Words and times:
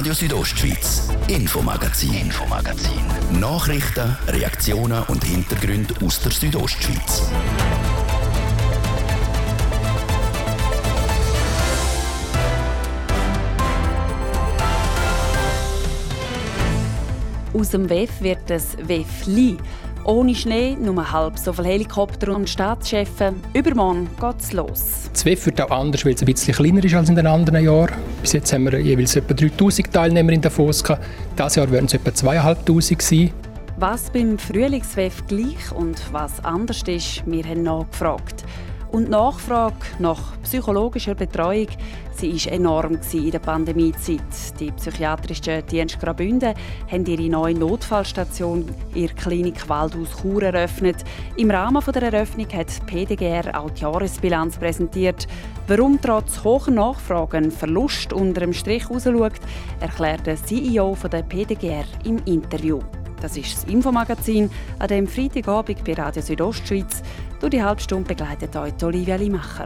Radio 0.00 0.14
Südostschweiz, 0.14 1.08
Infomagazin, 1.28 2.14
Infomagazin. 2.14 3.02
Nachrichten, 3.38 4.16
Reaktionen 4.28 5.02
und 5.08 5.22
Hintergründe 5.22 5.94
aus 6.02 6.22
der 6.22 6.32
Südostschweiz. 6.32 7.30
Aus 17.52 17.68
dem 17.68 17.90
WEF 17.90 18.22
wird 18.22 18.48
das 18.48 18.78
WEFLI. 18.78 19.58
Ohne 20.04 20.34
Schnee, 20.34 20.76
nur 20.80 21.12
halb 21.12 21.38
so 21.38 21.52
viele 21.52 21.68
Helikopter 21.68 22.34
und 22.34 22.48
Staatschefs. 22.48 23.22
Übermorgen 23.52 24.08
geht's 24.18 24.52
los. 24.52 25.10
Das 25.12 25.24
WEF 25.24 25.46
wird 25.46 25.60
auch 25.60 25.70
anders, 25.70 26.04
weil 26.04 26.14
es 26.14 26.22
ein 26.22 26.26
bisschen 26.26 26.54
kleiner 26.54 26.82
ist 26.82 26.94
als 26.94 27.10
in 27.10 27.16
den 27.16 27.26
anderen 27.26 27.62
Jahren. 27.62 27.92
Bis 28.22 28.32
jetzt 28.32 28.52
haben 28.52 28.64
wir 28.64 28.78
jeweils 28.80 29.14
etwa 29.16 29.34
3000 29.34 29.92
Teilnehmer 29.92 30.32
in 30.32 30.40
Davos 30.40 30.82
gehabt. 30.82 31.04
Dieses 31.38 31.56
Jahr 31.56 31.70
werden 31.70 31.86
es 31.86 31.94
etwa 31.94 32.14
2500 32.14 33.02
sein. 33.02 33.30
Was 33.76 34.10
beim 34.10 34.38
Frühlingswef 34.38 35.26
gleich 35.26 35.72
und 35.74 36.00
was 36.12 36.42
anders 36.44 36.82
ist, 36.86 37.22
wir 37.26 37.44
haben 37.44 37.62
nachgefragt. 37.62 38.44
Und 38.92 39.06
die 39.06 39.10
Nachfrage 39.10 39.76
nach 40.00 40.40
psychologischer 40.42 41.14
Betreuung 41.14 41.68
sie 42.20 42.32
war 42.32 42.52
enorm 42.52 42.98
in 43.12 43.30
der 43.30 43.38
Pandemiezeit. 43.38 44.20
Die 44.58 44.72
psychiatrischen 44.72 45.64
Dienste 45.66 45.98
Graubünden 45.98 46.54
haben 46.90 47.06
ihre 47.06 47.30
neue 47.30 47.54
Notfallstation 47.54 48.66
in 48.94 49.06
der 49.06 49.14
Klinik 49.14 49.68
Waldhaus 49.68 50.20
Chur 50.20 50.42
eröffnet. 50.42 50.96
Im 51.36 51.50
Rahmen 51.50 51.82
der 51.94 52.12
Eröffnung 52.12 52.48
hat 52.52 52.86
PDGR 52.86 53.58
auch 53.58 53.70
die 53.70 53.82
Jahresbilanz 53.82 54.58
präsentiert. 54.58 55.26
Warum 55.68 56.00
trotz 56.00 56.42
hoher 56.42 56.70
Nachfragen 56.70 57.44
ein 57.44 57.50
Verlust 57.50 58.12
unter 58.12 58.40
dem 58.40 58.52
Strich 58.52 58.88
herausschaut, 58.88 59.40
erklärt 59.80 60.26
der 60.26 60.36
CEO 60.36 60.96
der 61.10 61.22
PDGR 61.22 61.84
im 62.04 62.18
Interview. 62.24 62.80
Das 63.22 63.36
ist 63.36 63.54
das 63.54 63.64
Infomagazin 63.64 64.50
an 64.78 64.88
dem 64.88 65.06
Freitagabend 65.06 65.84
bei 65.84 65.94
Radio 65.94 66.22
Südostschweiz. 66.22 67.02
Durch 67.40 67.52
die 67.52 67.62
halbe 67.62 67.80
Stunde 67.80 68.06
begleitet 68.06 68.54
euch 68.54 68.74
Olivia 68.84 69.16
Limacher. 69.16 69.64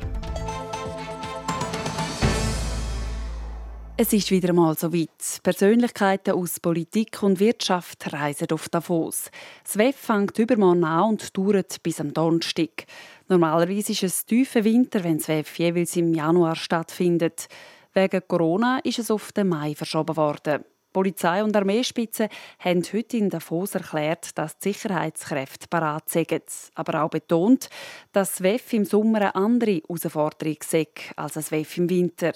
Es 3.97 4.13
ist 4.13 4.31
wieder 4.31 4.51
einmal 4.51 4.79
so 4.79 4.93
weit. 4.93 5.41
Persönlichkeiten 5.43 6.35
aus 6.35 6.61
Politik 6.61 7.21
und 7.25 7.41
Wirtschaft 7.41 8.13
reisen 8.13 8.47
auf 8.53 8.69
Davos. 8.69 9.29
Das 9.65 9.77
WEF 9.77 9.97
fängt 9.97 10.39
übermorgen 10.39 10.85
an 10.85 11.11
und 11.11 11.37
dauert 11.37 11.83
bis 11.83 12.01
am 12.01 12.15
Donnerstag. 12.15 12.87
Normalerweise 13.29 13.91
ist 13.91 14.05
es 14.05 14.25
tiefer 14.25 14.63
Winter, 14.63 15.03
wenn 15.03 15.19
das 15.19 15.27
WEF 15.27 15.59
jeweils 15.59 15.97
im 15.97 16.15
Januar 16.15 16.55
stattfindet. 16.55 17.49
Wegen 17.93 18.23
Corona 18.29 18.79
ist 18.85 19.01
es 19.01 19.11
auf 19.11 19.33
den 19.33 19.49
Mai 19.49 19.75
verschoben 19.75 20.17
worden. 20.17 20.65
Polizei 20.95 21.43
und 21.43 21.55
Armeespitze 21.55 22.29
haben 22.61 22.83
heute 22.93 23.17
in 23.17 23.29
Davos 23.29 23.75
erklärt, 23.75 24.39
dass 24.39 24.59
die 24.59 24.73
Sicherheitskräfte 24.73 25.67
parat 25.69 26.09
sind, 26.09 26.45
aber 26.77 27.03
auch 27.03 27.11
betont, 27.11 27.69
dass 28.13 28.31
das 28.31 28.43
WEF 28.43 28.73
im 28.73 28.85
Sommer 28.85 29.19
eine 29.19 29.35
andere 29.35 29.83
Herausforderung 29.87 30.57
sei 30.65 30.87
als 31.17 31.35
das 31.35 31.51
WEF 31.51 31.77
im 31.79 31.91
Winter. 31.91 32.33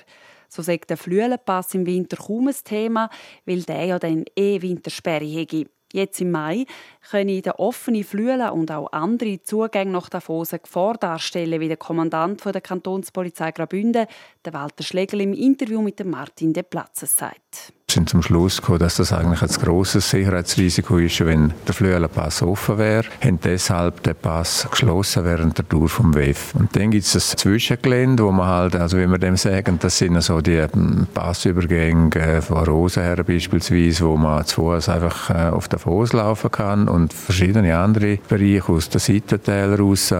So 0.49 0.63
sagt 0.63 0.91
der 0.91 0.97
Flüelenpass 0.97 1.75
im 1.75 1.87
Winter 1.87 2.17
kaum 2.17 2.49
ein 2.49 2.57
Thema, 2.65 3.09
weil 3.47 3.63
der 3.63 3.85
ja 3.85 3.99
dann 3.99 4.25
eh 4.37 4.61
Wintersperre 4.61 5.25
hätte. 5.25 5.67
Jetzt 5.93 6.21
im 6.21 6.33
Mai 6.33 6.67
können 7.11 7.41
der 7.41 7.61
offene 7.61 8.03
Flüele 8.03 8.53
und 8.53 8.71
auch 8.73 8.93
andere 8.93 9.41
Zugänge 9.43 9.93
nach 9.93 10.11
Davos 10.11 10.53
eine 10.53 10.61
Gefahr 10.61 10.95
darstellen, 10.95 11.61
wie 11.61 11.69
der 11.69 11.77
Kommandant 11.77 12.45
der 12.45 12.61
Kantonspolizei 12.61 13.53
Graubünden, 13.53 14.07
der 14.45 14.53
Walter 14.53 14.83
Schlegel, 14.83 15.21
im 15.21 15.33
Interview 15.33 15.81
mit 15.81 16.05
Martin 16.05 16.53
De 16.53 16.65
Platzes 16.65 17.17
sagt 17.17 17.73
sind 17.91 18.11
zum 18.11 18.21
Schluss 18.21 18.61
gekommen, 18.61 18.81
dass 18.81 18.97
das 18.97 19.15
eigentlich 19.15 19.41
ein 19.41 19.49
grosses 19.49 20.11
Sicherheitsrisiko 20.11 20.99
ist, 20.99 21.25
wenn 21.25 21.55
der 21.67 21.73
Flüelenpass 21.73 22.43
offen 22.43 22.77
wäre, 22.77 23.07
haben 23.25 23.41
deshalb 23.43 24.03
den 24.03 24.15
Pass 24.15 24.69
geschlossen 24.71 25.25
während 25.25 25.57
der 25.57 25.67
Tour 25.67 25.89
vom 25.89 26.15
WEF. 26.15 26.55
Und 26.55 26.77
dann 26.77 26.91
gibt 26.91 27.07
es 27.07 27.15
das 27.15 27.31
Zwischengelände, 27.31 28.25
wo 28.25 28.31
man 28.31 28.47
halt, 28.47 28.77
also 28.77 28.99
wie 28.99 29.07
wir 29.07 29.17
dem 29.17 29.39
sagen, 29.39 29.79
das 29.81 29.97
sind 29.97 30.21
so 30.23 30.43
die 30.43 30.57
ähm, 30.57 31.07
Passübergänge 31.15 32.43
von 32.43 32.67
Rosen 32.67 33.05
her 33.05 33.25
beispielsweise, 33.25 34.05
wo 34.05 34.19
man 34.19 34.45
zu 34.45 34.57
Fuß 34.57 34.91
einfach 34.91 35.31
äh, 35.31 35.49
auf 35.49 35.69
den 35.69 35.79
Fuß 35.79 36.13
laufen 36.13 36.51
kann 36.51 36.89
und 36.89 37.15
verschiedene 37.15 37.79
andere 37.79 38.19
Bereiche 38.29 38.69
aus 38.69 38.91
den 38.91 38.99
Seitentälern 38.99 39.81
raus. 39.81 40.15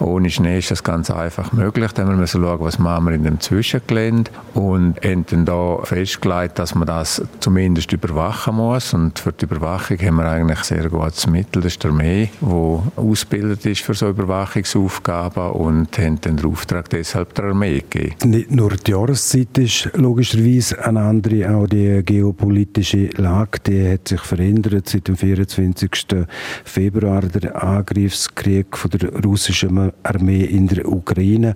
Ohne 0.00 0.28
Schnee 0.28 0.58
ist 0.58 0.70
das 0.70 0.84
ganz 0.84 1.10
einfach 1.10 1.50
möglich. 1.52 1.92
Dann 1.92 2.14
müssen 2.14 2.42
wir 2.42 2.48
schauen, 2.48 2.60
was 2.60 2.78
machen 2.78 3.06
wir 3.06 3.14
in 3.14 3.24
dem 3.24 3.40
Zwischengelände 3.40 4.30
und 4.52 5.02
haben 5.02 5.24
dann 5.30 5.46
da 5.46 5.78
festgelegt, 5.82 6.58
dass 6.58 6.74
man 6.74 6.86
das 6.86 7.05
das 7.06 7.22
zumindest 7.40 7.92
überwachen 7.92 8.56
muss. 8.56 8.92
Und 8.92 9.18
für 9.18 9.32
die 9.32 9.44
Überwachung 9.44 9.98
haben 9.98 10.16
wir 10.16 10.28
eigentlich 10.28 10.58
sehr 10.60 10.88
gutes 10.88 11.26
Mittel. 11.26 11.62
Das 11.62 11.72
ist 11.72 11.82
die 11.82 11.88
Armee, 11.88 12.30
die 12.40 13.00
ausgebildet 13.00 13.64
ist 13.66 13.82
für 13.82 13.94
so 13.94 14.08
Überwachungsaufgaben 14.08 15.52
und 15.52 15.96
haben 15.98 16.20
den 16.20 16.44
Auftrag 16.44 16.90
deshalb 16.90 17.34
der 17.34 17.46
Armee 17.46 17.82
gegeben. 17.88 18.30
Nicht 18.30 18.50
nur 18.50 18.70
die 18.70 18.90
Jahreszeit 18.90 19.56
ist 19.58 19.90
logischerweise 19.94 20.84
eine 20.84 21.02
andere, 21.02 21.54
auch 21.54 21.66
die 21.66 22.02
geopolitische 22.04 23.10
Lage, 23.16 23.60
die 23.66 23.92
hat 23.92 24.08
sich 24.08 24.20
verändert 24.20 24.88
seit 24.88 25.06
dem 25.06 25.16
24. 25.16 26.26
Februar. 26.64 27.22
Der 27.22 27.62
Angriffskrieg 27.62 28.76
von 28.76 28.90
der 28.90 29.12
russischen 29.24 29.92
Armee 30.02 30.44
in 30.44 30.66
der 30.66 30.88
Ukraine 30.88 31.54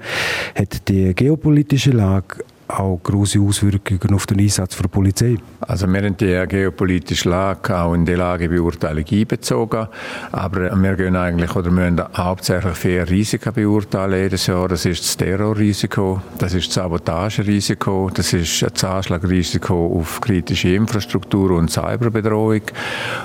hat 0.54 0.88
die 0.88 1.12
geopolitische 1.14 1.90
Lage 1.90 2.44
auch 2.78 3.00
große 3.02 3.40
Auswirkungen 3.40 4.14
auf 4.14 4.26
den 4.26 4.40
Einsatz 4.40 4.76
der 4.76 4.88
Polizei? 4.88 5.36
Also 5.60 5.86
wir 5.86 6.02
haben 6.02 6.16
die 6.16 6.44
geopolitische 6.48 7.28
Lage 7.28 7.76
auch 7.76 7.94
in 7.94 8.06
die 8.06 8.14
Lagebeurteilung 8.14 9.04
einbezogen, 9.10 9.88
aber 10.32 10.70
wir 10.80 10.96
gehen 10.96 11.16
eigentlich 11.16 11.54
oder 11.54 11.70
müssen 11.70 12.02
hauptsächlich 12.16 12.76
vier 12.76 13.08
Risiken 13.08 13.52
beurteilen 13.52 14.22
jedes 14.22 14.46
Jahr. 14.46 14.68
Das 14.68 14.86
ist 14.86 15.02
das 15.02 15.16
Terrorrisiko, 15.16 16.22
das 16.38 16.54
ist 16.54 16.68
das 16.68 16.74
Sabotagerisiko, 16.74 18.10
das 18.14 18.32
ist 18.32 18.62
das 18.62 18.84
Anschlagrisiko 18.84 19.98
auf 19.98 20.20
kritische 20.20 20.74
Infrastruktur 20.74 21.50
und 21.52 21.70
Cyberbedrohung 21.70 22.62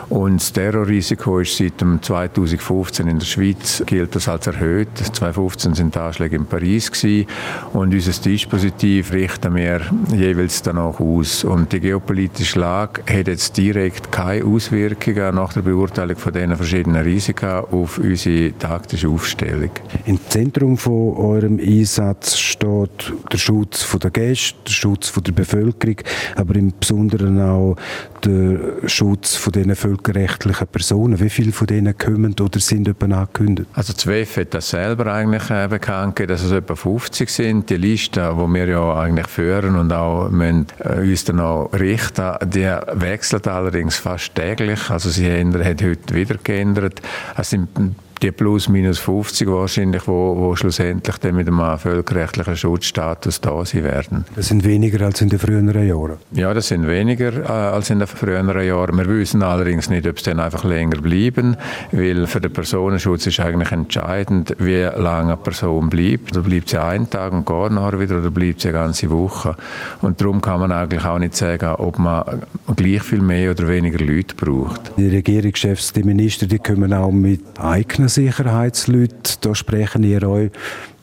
und 0.09 0.41
das 0.41 0.51
Terrorrisiko 0.51 1.39
ist 1.39 1.57
seit 1.57 1.73
2015 1.79 3.07
in 3.07 3.19
der 3.19 3.25
Schweiz 3.25 3.83
gilt 3.85 4.15
das 4.15 4.27
als 4.27 4.47
erhöht. 4.47 4.89
2015 4.97 5.75
sind 5.75 5.95
die 5.95 5.99
Anschläge 5.99 6.35
in 6.35 6.45
Paris 6.45 6.91
gewesen 6.91 7.27
und 7.73 7.93
unser 7.93 8.11
Dispositiv 8.21 9.13
richtet 9.13 9.34
richten 9.35 9.55
wir 9.55 9.81
jeweils 10.15 10.61
danach 10.61 10.99
aus. 10.99 11.43
Und 11.43 11.73
die 11.73 11.79
geopolitische 11.79 12.59
Lage 12.59 13.01
hat 13.01 13.27
jetzt 13.27 13.57
direkt 13.57 14.11
keine 14.11 14.45
Auswirkungen 14.45 15.35
nach 15.35 15.53
der 15.53 15.61
Beurteilung 15.61 16.15
von 16.15 16.31
diesen 16.31 16.55
verschiedenen 16.55 17.03
Risiken 17.03 17.49
auf 17.49 17.97
unsere 17.97 18.57
taktische 18.57 19.09
Aufstellung. 19.09 19.71
Im 20.05 20.19
Zentrum 20.29 20.77
von 20.77 21.17
eurem 21.17 21.59
Einsatz 21.59 22.37
steht 22.37 23.13
der 23.31 23.37
Schutz 23.37 23.85
der 24.01 24.11
Gäste, 24.11 24.55
der 24.65 24.71
Schutz 24.71 25.11
der 25.11 25.31
Bevölkerung, 25.31 25.97
aber 26.35 26.55
im 26.55 26.73
Besonderen 26.79 27.41
auch 27.41 27.75
der 28.23 28.87
Schutz 28.87 29.35
von 29.35 29.53
den 29.53 29.75
völkerrechtlichen 29.75 30.67
Personen. 30.67 31.19
Wie 31.19 31.29
viele 31.29 31.51
von 31.51 31.67
denen 31.67 31.97
kommen 31.97 32.35
oder 32.39 32.59
sind 32.59 32.87
etwa 32.87 33.05
angekündigt? 33.05 33.69
Also 33.73 33.93
das 33.93 34.07
WEF 34.07 34.37
hat 34.37 34.53
das 34.53 34.69
selber 34.69 35.11
eigentlich 35.13 35.49
äh, 35.49 35.67
bekannt 35.67 36.15
gegeben, 36.15 36.33
dass 36.33 36.43
es 36.43 36.51
etwa 36.51 36.75
50 36.75 37.29
sind. 37.29 37.69
Die 37.69 37.77
Liste, 37.77 38.35
die 38.35 38.53
wir 38.53 38.67
ja 38.67 38.95
eigentlich 38.99 39.24
eigentlich 39.25 39.31
führen 39.31 39.75
und 39.75 39.91
auch 39.91 40.29
müssen, 40.29 40.67
äh, 40.79 40.99
uns 40.99 41.25
dann 41.25 41.39
auch 41.39 41.69
richten. 41.73 42.35
Die 42.45 42.69
wechselt 42.93 43.47
allerdings 43.47 43.97
fast 43.97 44.35
täglich. 44.35 44.89
Also 44.89 45.09
sie 45.09 45.31
hat 45.31 45.83
heute 45.83 46.13
wieder 46.13 46.35
geändert. 46.43 47.01
Es 47.37 47.49
sind 47.49 47.69
die 48.21 48.31
plus 48.31 48.69
minus 48.69 48.99
50 48.99 49.47
wahrscheinlich, 49.47 50.07
wo, 50.07 50.35
wo 50.37 50.55
schlussendlich 50.55 51.17
dann 51.17 51.35
mit 51.35 51.47
einem 51.47 51.77
völkerrechtlichen 51.77 52.55
Schutzstatus 52.55 53.41
da 53.41 53.65
sein 53.65 53.83
werden. 53.83 54.25
Das 54.35 54.47
sind 54.47 54.63
weniger 54.63 55.05
als 55.05 55.21
in 55.21 55.29
den 55.29 55.39
früheren 55.39 55.87
Jahren? 55.87 56.17
Ja, 56.31 56.53
das 56.53 56.69
sind 56.69 56.87
weniger 56.87 57.33
äh, 57.43 57.47
als 57.47 57.89
in 57.89 57.99
den 57.99 58.07
früheren 58.07 58.47
Jahren. 58.65 58.97
Wir 58.97 59.07
wissen 59.07 59.43
allerdings 59.43 59.89
nicht, 59.89 60.07
ob 60.07 60.17
es 60.17 60.23
dann 60.23 60.39
einfach 60.39 60.63
länger 60.63 61.01
bleiben, 61.01 61.57
weil 61.91 62.27
für 62.27 62.41
den 62.41 62.53
Personenschutz 62.53 63.27
ist 63.27 63.39
eigentlich 63.39 63.71
entscheidend, 63.71 64.55
wie 64.59 64.81
lange 64.81 65.33
eine 65.33 65.37
Person 65.37 65.89
bleibt. 65.89 66.31
Oder 66.35 66.41
bleibt 66.41 66.69
sie 66.69 66.81
einen 66.81 67.09
Tag 67.09 67.33
und 67.33 67.45
geht 67.45 67.71
nachher 67.71 67.99
wieder 67.99 68.19
oder 68.19 68.31
bleibt 68.31 68.61
sie 68.61 68.69
eine 68.69 68.77
ganze 68.77 69.09
Woche. 69.09 69.55
Und 70.01 70.21
darum 70.21 70.41
kann 70.41 70.59
man 70.59 70.71
eigentlich 70.71 71.05
auch 71.05 71.19
nicht 71.19 71.35
sagen, 71.35 71.75
ob 71.75 71.99
man 71.99 72.41
gleich 72.75 73.03
viel 73.03 73.21
mehr 73.21 73.51
oder 73.51 73.67
weniger 73.67 74.03
Leute 74.03 74.35
braucht. 74.35 74.91
Die 74.97 75.07
Regierungschefs, 75.07 75.93
die 75.93 76.03
Minister, 76.03 76.47
die 76.47 76.59
kommen 76.59 76.93
auch 76.93 77.11
mit 77.11 77.41
eigenen 77.59 78.04
Sicherheitsleuten. 78.09 79.37
Da 79.41 79.55
sprechen 79.55 80.03
ihr 80.03 80.23
euch 80.27 80.51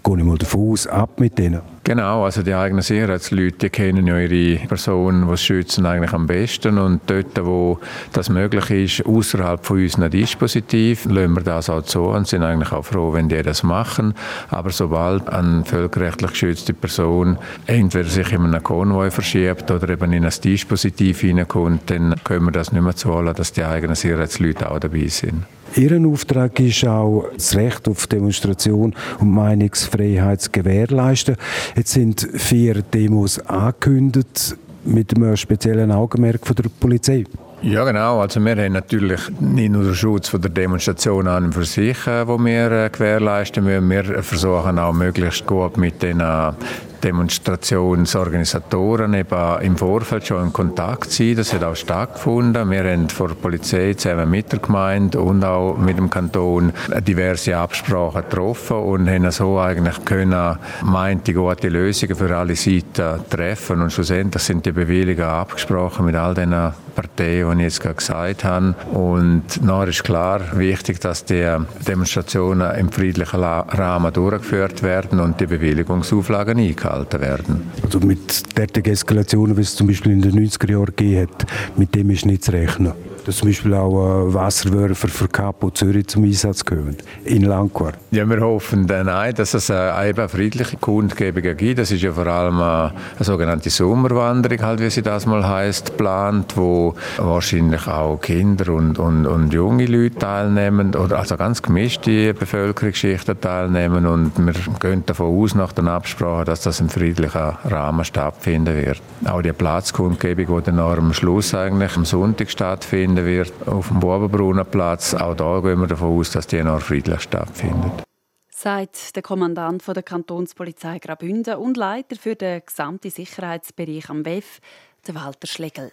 gehe 0.03 0.19
ich 0.19 0.25
mal 0.25 0.39
davon 0.39 0.73
aus, 0.73 0.87
ab 0.87 1.21
mit 1.21 1.39
denen. 1.39 1.61
Genau, 1.85 2.25
also 2.25 2.43
die 2.43 2.55
eigenen 2.55 2.83
Sicherheitsleute 2.83 3.57
die 3.59 3.71
kennen 3.71 4.07
ja 4.07 4.19
ihre 4.19 4.67
Personen, 4.67 5.29
die 5.29 5.37
schützen, 5.37 5.87
eigentlich 5.87 6.13
am 6.13 6.27
besten 6.27 6.79
und 6.79 7.01
dort, 7.07 7.45
wo 7.45 7.79
das 8.13 8.29
möglich 8.29 8.71
ist, 9.01 9.07
außerhalb 9.07 9.65
von 9.65 9.79
unseren 9.79 10.11
Dispositiv, 10.11 11.07
lassen 11.07 11.35
wir 11.35 11.43
das 11.43 11.71
auch 11.71 11.83
zu 11.83 12.03
und 12.03 12.29
sind 12.29 12.43
eigentlich 12.43 12.73
auch 12.73 12.85
froh, 12.85 13.13
wenn 13.13 13.29
die 13.29 13.43
das 13.43 13.63
machen. 13.63 14.15
Aber 14.51 14.71
sobald 14.71 15.29
eine 15.29 15.65
völkerrechtlich 15.65 16.31
geschützte 16.31 16.73
Person 16.73 17.39
entweder 17.67 18.09
sich 18.09 18.33
in 18.33 18.43
einem 18.43 18.63
Konvoi 18.63 19.11
verschiebt 19.11 19.71
oder 19.71 19.89
eben 19.89 20.13
in 20.13 20.25
ein 20.25 20.33
Dispositiv 20.43 21.21
hineinkommt, 21.21 21.91
dann 21.91 22.15
können 22.25 22.47
wir 22.47 22.53
das 22.53 22.73
nicht 22.73 22.83
mehr 22.83 22.97
zulassen, 22.97 23.37
dass 23.37 23.53
die 23.53 23.65
eigenen 23.65 23.97
Sicherheitsleute 23.97 24.71
auch 24.71 24.79
dabei 24.79 25.09
sind. 25.09 25.45
Ihr 25.75 26.07
Auftrag 26.07 26.61
ist 26.61 26.87
auch, 26.87 27.27
das 27.35 27.57
Recht 27.57 27.89
auf 27.89 28.07
Demonstration 28.07 28.95
und 29.21 29.31
Meinungsfreiheit 29.31 30.43
zu 30.43 30.51
gewährleisten. 30.51 31.37
Jetzt 31.77 31.93
sind 31.93 32.29
vier 32.35 32.83
Demos 32.83 33.39
angekündigt 33.39 34.57
mit 34.85 35.17
einem 35.17 35.37
speziellen 35.37 35.91
Augenmerk 35.91 36.47
von 36.47 36.57
der 36.57 36.65
Polizei. 36.81 37.25
Ja, 37.63 37.85
genau. 37.85 38.21
Also 38.21 38.41
wir 38.41 38.57
haben 38.57 38.73
natürlich 38.73 39.21
nicht 39.41 39.71
nur 39.71 39.85
den 39.85 39.95
Schutz 39.95 40.29
von 40.29 40.43
der 40.43 40.51
Demonstration 40.51 41.29
an 41.29 41.45
und 41.45 41.55
für 41.55 41.65
sich, 41.65 42.07
äh, 42.07 42.27
wo 42.27 42.37
wir 42.37 42.73
äh, 42.73 42.91
gewährleisten 42.91 43.65
müssen. 43.65 43.89
Wir 43.89 44.23
versuchen 44.23 44.79
auch 44.79 44.93
möglichst 44.93 45.47
gut 45.47 45.77
mit 45.77 46.03
den 46.03 46.19
äh, 46.21 46.53
Demonstrationsorganisatoren 47.03 49.15
eben 49.15 49.63
im 49.63 49.77
Vorfeld 49.77 50.25
schon 50.27 50.45
in 50.45 50.53
Kontakt 50.53 51.11
sein. 51.11 51.35
Das 51.37 51.53
hat 51.53 51.65
auch 51.65 51.75
stattgefunden. 51.75 52.71
Wir 52.71 52.85
haben 52.85 53.09
vor 53.09 53.27
der 53.29 53.35
Polizei 53.35 53.95
zusammen 53.95 54.31
mit 54.31 54.53
der 54.53 54.61
Gemeinde 54.61 55.21
und 55.21 55.45
auch 55.45 55.77
mit 55.77 55.99
dem 55.99 56.11
Kanton 56.11 56.73
diverse 57.07 57.57
Absprachen 57.57 58.23
getroffen 58.23 58.77
und 58.77 59.09
haben 59.09 59.31
so 59.31 59.59
eigentlich 59.59 60.05
können 60.05 60.59
meinte 60.85 61.35
gute 61.35 61.69
Lösungen 61.69 62.15
für 62.15 62.37
alle 62.37 62.57
Seiten 62.57 63.21
treffen. 63.29 63.83
Und 63.83 63.93
schlussendlich 63.93 64.43
sind 64.43 64.65
die 64.65 64.73
Bewilligungen 64.73 65.29
abgesprochen 65.29 66.07
mit 66.07 66.15
all 66.15 66.35
den 66.35 66.55
Parteien, 66.95 67.59
die 67.59 67.65
ich 67.65 67.73
jetzt 67.73 67.81
gerade 67.81 67.97
gesagt 67.97 68.45
habe. 68.45 68.75
Und 68.93 69.63
nachher 69.63 69.89
ist 69.89 70.05
klar 70.05 70.41
wichtig, 70.55 71.01
dass 71.01 71.25
die 71.25 71.57
Demonstrationen 71.87 72.77
im 72.77 72.93
friedlichen 72.93 73.43
Rahmen 73.43 74.13
durchgeführt 74.13 74.83
werden 74.83 75.21
und 75.21 75.41
die 75.41 75.47
Bewilligungsauflagen 75.47 76.59
eingehalten 76.59 76.92
gehalten 76.93 77.21
werden. 77.21 77.71
Also 77.83 78.01
mit 78.01 78.57
derartigen 78.57 78.93
Eskalationen, 78.93 79.57
wie 79.57 79.63
es 79.63 79.75
zum 79.75 79.87
Beispiel 79.87 80.13
in 80.13 80.23
den 80.23 80.33
90er 80.33 80.71
Jahren 80.71 80.87
gegeben 80.87 81.23
hat, 81.23 81.47
mit 81.77 81.95
dem 81.95 82.11
ist 82.11 82.27
nicht 82.27 82.45
zu 82.45 82.53
rechnen 82.53 82.93
dass 83.25 83.37
zum 83.37 83.49
Beispiel 83.49 83.75
auch 83.75 84.27
äh, 84.29 84.35
Wasserwürfer 84.35 85.09
für 85.09 85.29
Capo 85.29 85.71
Zürich 85.71 86.09
zum 86.09 86.25
Einsatz 86.25 86.65
kommen, 86.65 86.97
in 87.25 87.43
Langquart? 87.43 87.97
Ja, 88.11 88.29
wir 88.29 88.41
hoffen 88.41 88.87
dann 88.87 89.09
auch, 89.09 89.33
dass 89.33 89.55
es 89.55 89.71
äh, 89.71 90.11
eben 90.11 90.29
friedliche 90.29 90.77
Kundgebungen 90.77 91.57
gibt. 91.57 91.79
Das 91.79 91.91
ist 91.91 92.03
ja 92.03 92.13
vor 92.13 92.27
allem 92.27 92.59
äh, 92.59 92.63
eine 92.63 92.93
sogenannte 93.21 93.71
Sommerwanderung, 93.71 94.61
halt, 94.63 94.81
wie 94.81 94.91
sie 94.91 95.03
das 95.03 95.27
mal 95.27 95.47
heißt, 95.47 95.93
geplant, 95.93 96.57
wo 96.57 96.95
wahrscheinlich 97.19 97.87
auch 97.87 98.21
Kinder 98.21 98.73
und, 98.73 98.99
und, 98.99 99.27
und 99.27 99.53
junge 99.53 99.87
Leute 99.87 100.17
teilnehmen, 100.17 100.95
oder 100.95 101.19
also 101.19 101.37
ganz 101.37 101.63
gemischte 101.63 102.35
Bevölkerungsschichten 102.35 103.41
teilnehmen 103.41 104.07
und 104.07 104.33
wir 104.39 104.55
gehen 104.81 105.05
davon 105.07 105.43
aus, 105.43 105.55
nach 105.55 105.73
der 105.73 105.85
Absprache, 105.85 106.45
dass 106.45 106.63
das 106.63 106.81
im 106.81 106.89
friedlichen 106.89 107.57
Rahmen 107.65 108.05
stattfinden 108.05 108.75
wird. 108.77 109.01
Auch 109.25 109.43
die 109.43 109.53
Platzkundgebung, 109.53 110.59
die 110.59 110.65
dann 110.65 110.79
am 110.79 111.13
Schluss 111.13 111.55
eigentlich 111.55 111.97
am 111.97 112.05
Sonntag 112.05 112.51
stattfindet, 112.51 113.12
stattfinden 113.13 113.27
wird 113.27 113.69
auf 113.69 113.89
dem 113.89 114.01
Bubenbrunnenplatz. 114.01 115.15
Auch 115.15 115.35
da 115.35 115.61
gehen 115.61 115.81
wir 115.81 115.87
davon 115.87 116.19
aus, 116.19 116.31
dass 116.33 116.47
die 116.47 116.63
noch 116.63 116.81
friedlich 116.81 117.21
stattfindet 117.21 118.05
sagt 118.51 119.17
der 119.17 119.25
Kommandant 119.25 119.83
der 119.89 120.05
Kantonspolizei 120.05 121.01
Graubünden 121.01 121.57
und 121.57 121.77
Leiter 121.77 122.15
für 122.15 122.37
den 122.37 122.63
gesamten 122.65 123.11
Sicherheitsbereich 123.11 124.09
am 124.09 124.25
WEF, 124.25 124.61
Walter 125.09 125.49
Schlegel. 125.49 125.91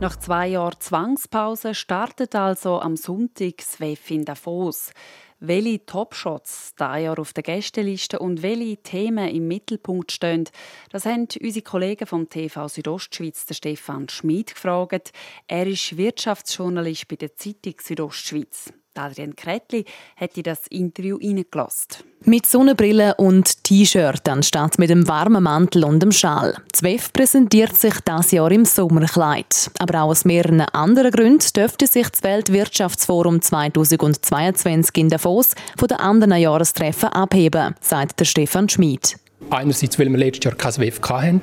Nach 0.00 0.16
zwei 0.18 0.48
Jahren 0.48 0.78
Zwangspause 0.80 1.74
startet 1.74 2.34
also 2.34 2.78
am 2.78 2.96
Sonntag 2.96 3.56
das 3.56 3.80
WEF 3.80 4.10
in 4.10 4.26
Davos 4.26 4.92
welche 5.40 5.84
Topshots 5.84 6.74
da 6.76 6.96
Jahr 6.96 7.18
auf 7.18 7.32
der 7.32 7.42
Gästeliste 7.42 8.18
und 8.18 8.42
welche 8.42 8.76
Themen 8.78 9.28
im 9.28 9.48
Mittelpunkt 9.48 10.12
stehen, 10.12 10.48
das 10.90 11.04
haben 11.06 11.28
unsere 11.42 11.62
Kollegen 11.62 12.06
vom 12.06 12.28
TV 12.28 12.68
Südostschweiz, 12.68 13.46
Stefan 13.50 14.08
Schmid, 14.08 14.54
gefragt. 14.54 15.12
Er 15.46 15.66
ist 15.66 15.96
Wirtschaftsjournalist 15.96 17.08
bei 17.08 17.16
der 17.16 17.34
Zeitung 17.36 17.74
Südostschweiz. 17.80 18.72
Adrian 18.98 19.34
Kretli 19.36 19.84
hat 20.16 20.36
in 20.36 20.42
das 20.42 20.66
Interview 20.68 21.16
reingelassen. 21.16 22.04
Mit 22.26 22.46
Sonnenbrille 22.46 23.14
und 23.16 23.64
T-Shirt 23.64 24.26
anstatt 24.28 24.78
mit 24.78 24.88
dem 24.88 25.06
warmen 25.06 25.42
Mantel 25.42 25.84
und 25.84 26.00
dem 26.00 26.10
Schal. 26.10 26.56
Zwef 26.72 27.12
präsentiert 27.12 27.76
sich 27.76 27.94
das 28.04 28.30
Jahr 28.30 28.50
im 28.50 28.64
Sommerkleid. 28.64 29.70
Aber 29.78 30.02
auch 30.02 30.08
aus 30.08 30.24
mehreren 30.24 30.62
anderen 30.62 31.10
Gründen 31.10 31.46
dürfte 31.54 31.86
sich 31.86 32.08
das 32.08 32.22
Weltwirtschaftsforum 32.22 33.42
2022 33.42 34.96
in 34.96 35.08
Davos 35.10 35.50
von 35.76 35.88
den 35.88 35.98
anderen 35.98 36.36
Jahrestreffen 36.36 37.10
abheben, 37.10 37.74
sagt 37.80 38.20
der 38.20 38.24
Stefan 38.24 38.68
Schmid. 38.68 39.16
Einerseits, 39.50 39.98
weil 39.98 40.08
wir 40.10 40.18
letztes 40.18 40.44
Jahr 40.44 40.54
kein 40.54 40.76
WEF 40.78 41.00
hatten. 41.02 41.42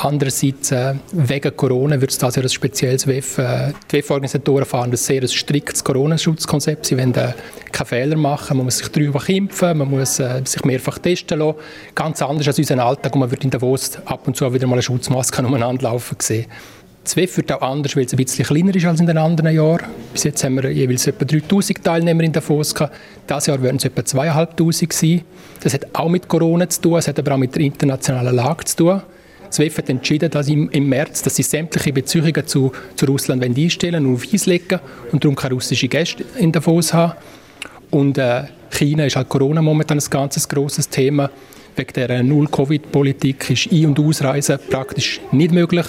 Andererseits, 0.00 0.70
äh, 0.70 0.94
wegen 1.10 1.56
Corona 1.56 2.00
wird 2.00 2.12
es 2.12 2.18
das 2.18 2.36
ja 2.36 2.42
ein 2.42 2.48
spezielles 2.48 3.04
WEF. 3.08 3.38
Äh, 3.38 3.72
die 3.90 3.96
WEF-Organisatoren 3.96 4.64
fahren 4.64 4.90
ein 4.90 4.96
sehr 4.96 5.26
striktes 5.26 5.82
Corona-Schutzkonzept. 5.82 6.86
Sie 6.86 6.96
wollen 6.96 7.12
äh, 7.16 7.32
keine 7.72 7.86
Fehler 7.86 8.16
machen. 8.16 8.58
Man 8.58 8.66
muss 8.66 8.78
sich 8.78 8.88
dreimal 8.90 9.24
impfen, 9.26 9.76
man 9.76 9.90
muss 9.90 10.20
äh, 10.20 10.40
sich 10.44 10.64
mehrfach 10.64 10.98
testen 10.98 11.40
lassen. 11.40 11.58
Ganz 11.96 12.22
anders 12.22 12.46
als 12.46 12.60
unser 12.60 12.78
Alltag. 12.78 13.12
Und 13.12 13.22
man 13.22 13.30
wird 13.32 13.42
in 13.42 13.50
Davos 13.50 13.98
ab 14.04 14.20
und 14.28 14.36
zu 14.36 14.54
wieder 14.54 14.68
mal 14.68 14.74
eine 14.74 14.82
Schutzmaske 14.82 15.42
umeinander 15.44 15.82
laufen 15.82 16.16
sehen. 16.20 16.46
Das 17.02 17.16
WEF 17.16 17.36
wird 17.36 17.50
auch 17.50 17.62
anders, 17.62 17.96
weil 17.96 18.04
es 18.04 18.12
ein 18.12 18.18
bisschen 18.18 18.46
kleiner 18.46 18.76
ist 18.76 18.84
als 18.84 19.00
in 19.00 19.06
den 19.06 19.18
anderen 19.18 19.52
Jahren. 19.52 19.86
Bis 20.12 20.22
jetzt 20.22 20.44
haben 20.44 20.62
wir 20.62 20.70
jeweils 20.70 21.08
etwa 21.08 21.24
3000 21.24 21.82
Teilnehmer 21.82 22.22
in 22.22 22.32
Davos 22.32 22.72
gehabt. 22.72 22.94
Dieses 23.28 23.46
Jahr 23.46 23.60
werden 23.60 23.78
es 23.78 23.84
etwa 23.84 24.04
2500 24.04 24.92
sein. 24.92 25.22
Das 25.60 25.74
hat 25.74 25.88
auch 25.92 26.08
mit 26.08 26.28
Corona 26.28 26.68
zu 26.68 26.82
tun, 26.82 26.98
es 26.98 27.08
hat 27.08 27.18
aber 27.18 27.34
auch 27.34 27.38
mit 27.38 27.52
der 27.56 27.62
internationalen 27.62 28.36
Lage 28.36 28.64
zu 28.64 28.76
tun. 28.76 29.02
Das 29.48 29.58
WEF 29.58 29.78
hat 29.78 29.88
entschieden, 29.88 30.30
dass 30.30 30.48
im, 30.48 30.68
im 30.70 30.88
März 30.88 31.22
dass 31.22 31.36
sie 31.36 31.42
sämtliche 31.42 31.92
Beziehungen 31.92 32.46
zu, 32.46 32.72
zu 32.96 33.06
Russland 33.06 33.42
einstellen 33.42 34.06
und 34.06 34.14
auf 34.14 34.24
Eis 34.32 34.46
legen 34.46 34.80
und 35.10 35.24
darum 35.24 35.34
keine 35.34 35.54
russischen 35.54 35.88
Gäste 35.88 36.24
in 36.38 36.52
Davos 36.52 36.92
haben. 36.92 37.14
Und 37.90 38.18
äh, 38.18 38.44
China 38.70 39.06
ist 39.06 39.16
halt 39.16 39.28
Corona 39.28 39.62
momentan 39.62 39.98
ein 39.98 40.10
ganz 40.10 40.48
grosses 40.48 40.88
Thema. 40.88 41.30
Wegen 41.76 41.92
der 41.94 42.22
Null-Covid-Politik 42.22 43.50
ist 43.50 43.72
Ein- 43.72 43.86
und 43.86 44.00
Ausreisen 44.00 44.58
praktisch 44.68 45.20
nicht 45.32 45.52
möglich. 45.52 45.86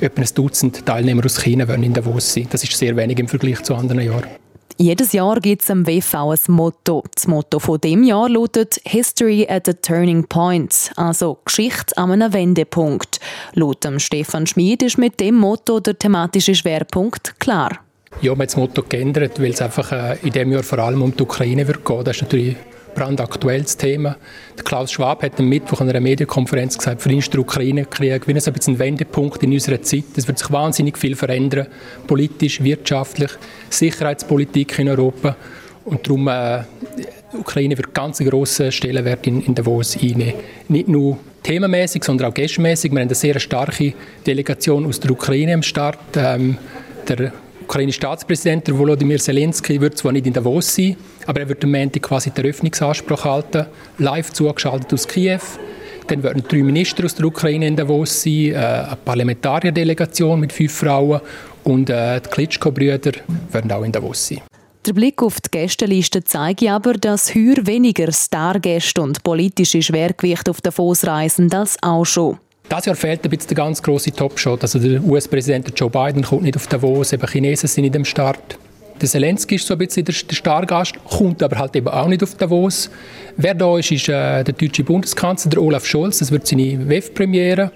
Etwa 0.00 0.22
ein 0.22 0.28
Dutzend 0.34 0.86
Teilnehmer 0.86 1.24
aus 1.24 1.40
China 1.40 1.68
werden 1.68 1.82
in 1.82 1.92
Davos 1.92 2.32
sein. 2.32 2.46
Das 2.50 2.64
ist 2.64 2.76
sehr 2.76 2.96
wenig 2.96 3.18
im 3.18 3.28
Vergleich 3.28 3.62
zu 3.62 3.74
anderen 3.74 4.00
Jahren. 4.00 4.41
Jedes 4.82 5.12
Jahr 5.12 5.38
gibt 5.38 5.62
es 5.62 5.70
am 5.70 5.86
WV 5.86 6.32
ein 6.32 6.38
Motto. 6.48 7.04
Das 7.14 7.28
Motto 7.28 7.60
von 7.60 7.80
dem 7.80 8.02
Jahr 8.02 8.28
lautet 8.28 8.80
History 8.82 9.46
at 9.48 9.68
a 9.68 9.74
Turning 9.74 10.26
Point, 10.26 10.90
also 10.96 11.38
Geschichte 11.44 11.96
an 11.96 12.10
einem 12.10 12.32
Wendepunkt. 12.32 13.20
Laut 13.54 13.86
Stefan 13.98 14.44
Schmid 14.48 14.82
ist 14.82 14.98
mit 14.98 15.20
dem 15.20 15.36
Motto 15.36 15.78
der 15.78 15.96
thematische 15.96 16.56
Schwerpunkt 16.56 17.38
klar. 17.38 17.78
Ja, 18.22 18.32
man 18.32 18.40
hat 18.40 18.48
das 18.48 18.56
Motto 18.56 18.82
geändert, 18.82 19.40
weil 19.40 19.52
es 19.52 19.62
einfach 19.62 19.92
äh, 19.92 20.16
in 20.24 20.32
diesem 20.32 20.50
Jahr 20.50 20.64
vor 20.64 20.80
allem 20.80 21.00
um 21.00 21.14
die 21.16 21.22
Ukraine 21.22 21.68
wird 21.68 21.84
gehen. 21.84 22.02
Das 22.02 22.16
ist 22.16 22.22
natürlich 22.22 22.56
brandaktuelles 22.94 23.76
Thema. 23.76 24.16
Klaus 24.64 24.92
Schwab 24.92 25.22
hat 25.22 25.38
am 25.38 25.48
Mittwoch 25.48 25.80
an 25.80 25.88
einer 25.88 26.00
Medienkonferenz 26.00 26.78
gesagt, 26.78 27.02
für 27.02 27.10
ihn 27.10 27.18
ist 27.18 27.32
der 27.32 27.40
Ukraine-Krieg 27.40 28.26
wie 28.26 28.32
ein, 28.32 28.40
ein 28.40 28.78
Wendepunkt 28.78 29.42
in 29.42 29.52
unserer 29.52 29.82
Zeit. 29.82 30.04
Es 30.16 30.28
wird 30.28 30.38
sich 30.38 30.50
wahnsinnig 30.50 30.98
viel 30.98 31.16
verändern, 31.16 31.66
politisch, 32.06 32.62
wirtschaftlich, 32.62 33.30
Sicherheitspolitik 33.70 34.78
in 34.78 34.88
Europa. 34.88 35.36
Und 35.84 36.06
darum, 36.06 36.28
äh, 36.28 36.62
die 37.32 37.38
Ukraine 37.38 37.76
wird 37.76 37.92
ganz 37.94 38.20
einen 38.20 38.46
Stellenwert 38.46 39.26
in, 39.26 39.42
in 39.42 39.54
Davos 39.54 39.96
einnehmen. 39.96 40.34
Nicht 40.68 40.88
nur 40.88 41.18
themenmäßig, 41.42 42.04
sondern 42.04 42.30
auch 42.30 42.34
gästmäßig. 42.34 42.92
Wir 42.92 43.00
haben 43.00 43.08
eine 43.08 43.14
sehr 43.14 43.40
starke 43.40 43.94
Delegation 44.26 44.86
aus 44.86 45.00
der 45.00 45.10
Ukraine 45.10 45.54
am 45.54 45.62
Start. 45.62 45.98
Ähm, 46.16 46.58
der 47.08 47.32
ukrainische 47.72 47.96
Staatspräsident, 47.96 48.70
Volodymyr 48.70 49.18
Zelensky, 49.18 49.80
wird 49.80 49.96
zwar 49.96 50.12
nicht 50.12 50.26
in 50.26 50.34
Davos 50.34 50.74
sein, 50.74 50.94
aber 51.26 51.40
er 51.40 51.48
wird 51.48 51.64
am 51.64 51.70
Montag 51.70 52.02
quasi 52.02 52.30
den 52.30 52.44
Eröffnungsanspruch 52.44 53.24
halten, 53.24 53.64
live 53.96 54.30
zugeschaltet 54.30 54.92
aus 54.92 55.08
Kiew. 55.08 55.40
Dann 56.06 56.22
werden 56.22 56.44
drei 56.46 56.62
Minister 56.62 57.06
aus 57.06 57.14
der 57.14 57.24
Ukraine 57.24 57.66
in 57.66 57.74
Davos 57.74 58.24
sein, 58.24 58.50
äh, 58.50 58.56
eine 58.56 58.98
Parlamentarierdelegation 59.02 60.38
mit 60.38 60.52
fünf 60.52 60.70
Frauen 60.70 61.22
und 61.64 61.88
äh, 61.88 62.20
die 62.20 62.28
Klitschko-Brüder 62.28 63.12
werden 63.50 63.72
auch 63.72 63.84
in 63.84 63.92
Davos 63.92 64.28
sein. 64.28 64.42
Der 64.84 64.92
Blick 64.92 65.22
auf 65.22 65.40
die 65.40 65.50
Gästeliste 65.50 66.22
zeigt 66.24 66.64
aber, 66.64 66.92
dass 66.92 67.34
heuer 67.34 67.66
weniger 67.66 68.12
Stargäste 68.12 69.00
und 69.00 69.22
politische 69.22 69.80
Schwergewichte 69.80 70.50
auf 70.50 70.60
Davos 70.60 71.06
reisen 71.06 71.50
als 71.54 71.78
auch 71.80 72.04
schon. 72.04 72.36
Das 72.72 72.86
Jahr 72.86 72.96
fehlt 72.96 73.22
ein 73.22 73.28
bisschen 73.28 73.48
der 73.48 73.56
ganz 73.58 73.82
große 73.82 74.12
Topshot. 74.12 74.62
Also 74.62 74.78
der 74.78 75.04
US-Präsident 75.04 75.78
Joe 75.78 75.90
Biden 75.90 76.22
kommt 76.22 76.44
nicht 76.44 76.56
auf 76.56 76.66
Davos, 76.68 77.12
eben 77.12 77.28
Chinesen 77.28 77.68
sind 77.68 77.82
nicht 77.82 77.94
am 77.94 78.06
Start. 78.06 78.56
Der 78.98 79.06
Zelensky 79.10 79.56
ist 79.56 79.66
so 79.66 79.74
ein 79.74 79.78
bisschen 79.78 80.06
der, 80.06 80.14
der 80.14 80.34
Stargast, 80.34 80.94
kommt 81.04 81.42
aber 81.42 81.58
halt 81.58 81.76
eben 81.76 81.88
auch 81.88 82.08
nicht 82.08 82.22
auf 82.22 82.34
Davos. 82.34 82.88
Wer 83.36 83.52
da 83.52 83.76
ist, 83.76 83.90
ist 83.92 84.08
äh, 84.08 84.42
der 84.42 84.54
deutsche 84.54 84.84
Bundeskanzler, 84.84 85.50
der 85.50 85.60
Olaf 85.60 85.84
Scholz. 85.84 86.20
Das 86.20 86.32
wird 86.32 86.46
seine 86.46 86.88
WEF-Premiere. 86.88 87.72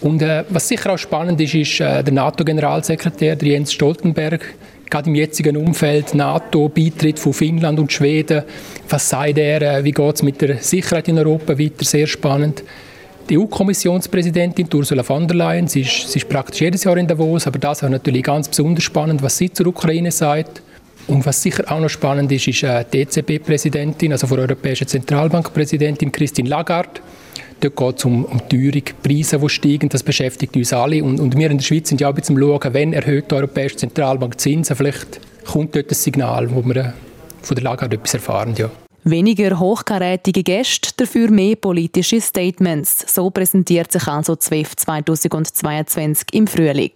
Und 0.00 0.22
äh, 0.22 0.44
was 0.48 0.68
sicher 0.68 0.94
auch 0.94 0.98
spannend 0.98 1.38
ist, 1.42 1.54
ist 1.54 1.78
äh, 1.78 2.02
der 2.02 2.14
NATO-Generalsekretär, 2.14 3.36
Jens 3.42 3.74
Stoltenberg. 3.74 4.54
Gerade 4.88 5.10
im 5.10 5.16
jetzigen 5.16 5.54
Umfeld 5.58 6.14
NATO, 6.14 6.70
Beitritt 6.70 7.18
von 7.18 7.34
Finnland 7.34 7.78
und 7.78 7.92
Schweden. 7.92 8.44
Was 8.88 9.06
sagt 9.06 9.36
er? 9.36 9.60
Äh, 9.60 9.84
wie 9.84 9.92
geht 9.92 10.14
es 10.14 10.22
mit 10.22 10.40
der 10.40 10.56
Sicherheit 10.56 11.08
in 11.08 11.18
Europa 11.18 11.58
weiter? 11.58 11.84
Sehr 11.84 12.06
spannend. 12.06 12.62
Die 13.30 13.38
EU-Kommissionspräsidentin 13.38 14.66
Ursula 14.74 15.04
von 15.04 15.28
der 15.28 15.36
Leyen, 15.36 15.68
sie 15.68 15.82
ist, 15.82 16.10
sie 16.10 16.18
ist 16.18 16.28
praktisch 16.28 16.62
jedes 16.62 16.82
Jahr 16.82 16.96
in 16.96 17.06
Davos, 17.06 17.46
aber 17.46 17.60
das 17.60 17.80
ist 17.80 17.88
natürlich 17.88 18.24
ganz 18.24 18.48
besonders 18.48 18.82
spannend, 18.82 19.22
was 19.22 19.38
sie 19.38 19.52
zur 19.52 19.68
Ukraine 19.68 20.10
sagt. 20.10 20.60
Und 21.06 21.24
was 21.24 21.40
sicher 21.40 21.62
auch 21.70 21.78
noch 21.78 21.88
spannend 21.88 22.32
ist, 22.32 22.48
ist 22.48 22.64
äh, 22.64 22.84
die 22.92 23.02
EZB-Präsidentin, 23.02 24.10
also 24.10 24.26
von 24.26 24.36
der 24.36 24.48
Europäischen 24.48 24.88
Zentralbank-Präsidentin 24.88 26.10
Christine 26.10 26.48
Lagarde. 26.48 27.00
Dort 27.60 27.76
geht 27.76 27.98
es 27.98 28.04
um, 28.04 28.24
um 28.24 28.48
Teuerung, 28.48 28.82
Preise, 29.00 29.38
die 29.38 29.48
steigen, 29.48 29.88
das 29.88 30.02
beschäftigt 30.02 30.56
uns 30.56 30.72
alle. 30.72 31.04
Und, 31.04 31.20
und 31.20 31.36
wir 31.36 31.52
in 31.52 31.58
der 31.58 31.64
Schweiz 31.64 31.88
sind 31.88 32.00
ja 32.00 32.10
auch 32.10 32.16
ein 32.16 32.24
schauen, 32.24 32.74
wenn 32.74 32.92
erhöht 32.92 33.30
die 33.30 33.34
Europäische 33.36 33.76
Zentralbank 33.76 34.40
Zinsen, 34.40 34.74
vielleicht 34.74 35.20
kommt 35.46 35.76
dort 35.76 35.88
ein 35.88 35.94
Signal, 35.94 36.52
wo 36.52 36.64
wir 36.64 36.76
äh, 36.76 36.92
von 37.42 37.54
der 37.54 37.62
Lagarde 37.62 37.94
etwas 37.94 38.14
erfahren. 38.14 38.54
Ja. 38.58 38.70
Weniger 39.04 39.58
hochkarätige 39.58 40.42
Gäste, 40.42 40.90
dafür 40.96 41.30
mehr 41.30 41.56
politische 41.56 42.20
Statements. 42.20 43.04
So 43.06 43.30
präsentiert 43.30 43.90
sich 43.90 44.06
also 44.06 44.36
ZWEF 44.36 44.76
2022 44.76 46.28
im 46.32 46.46
Frühling. 46.46 46.92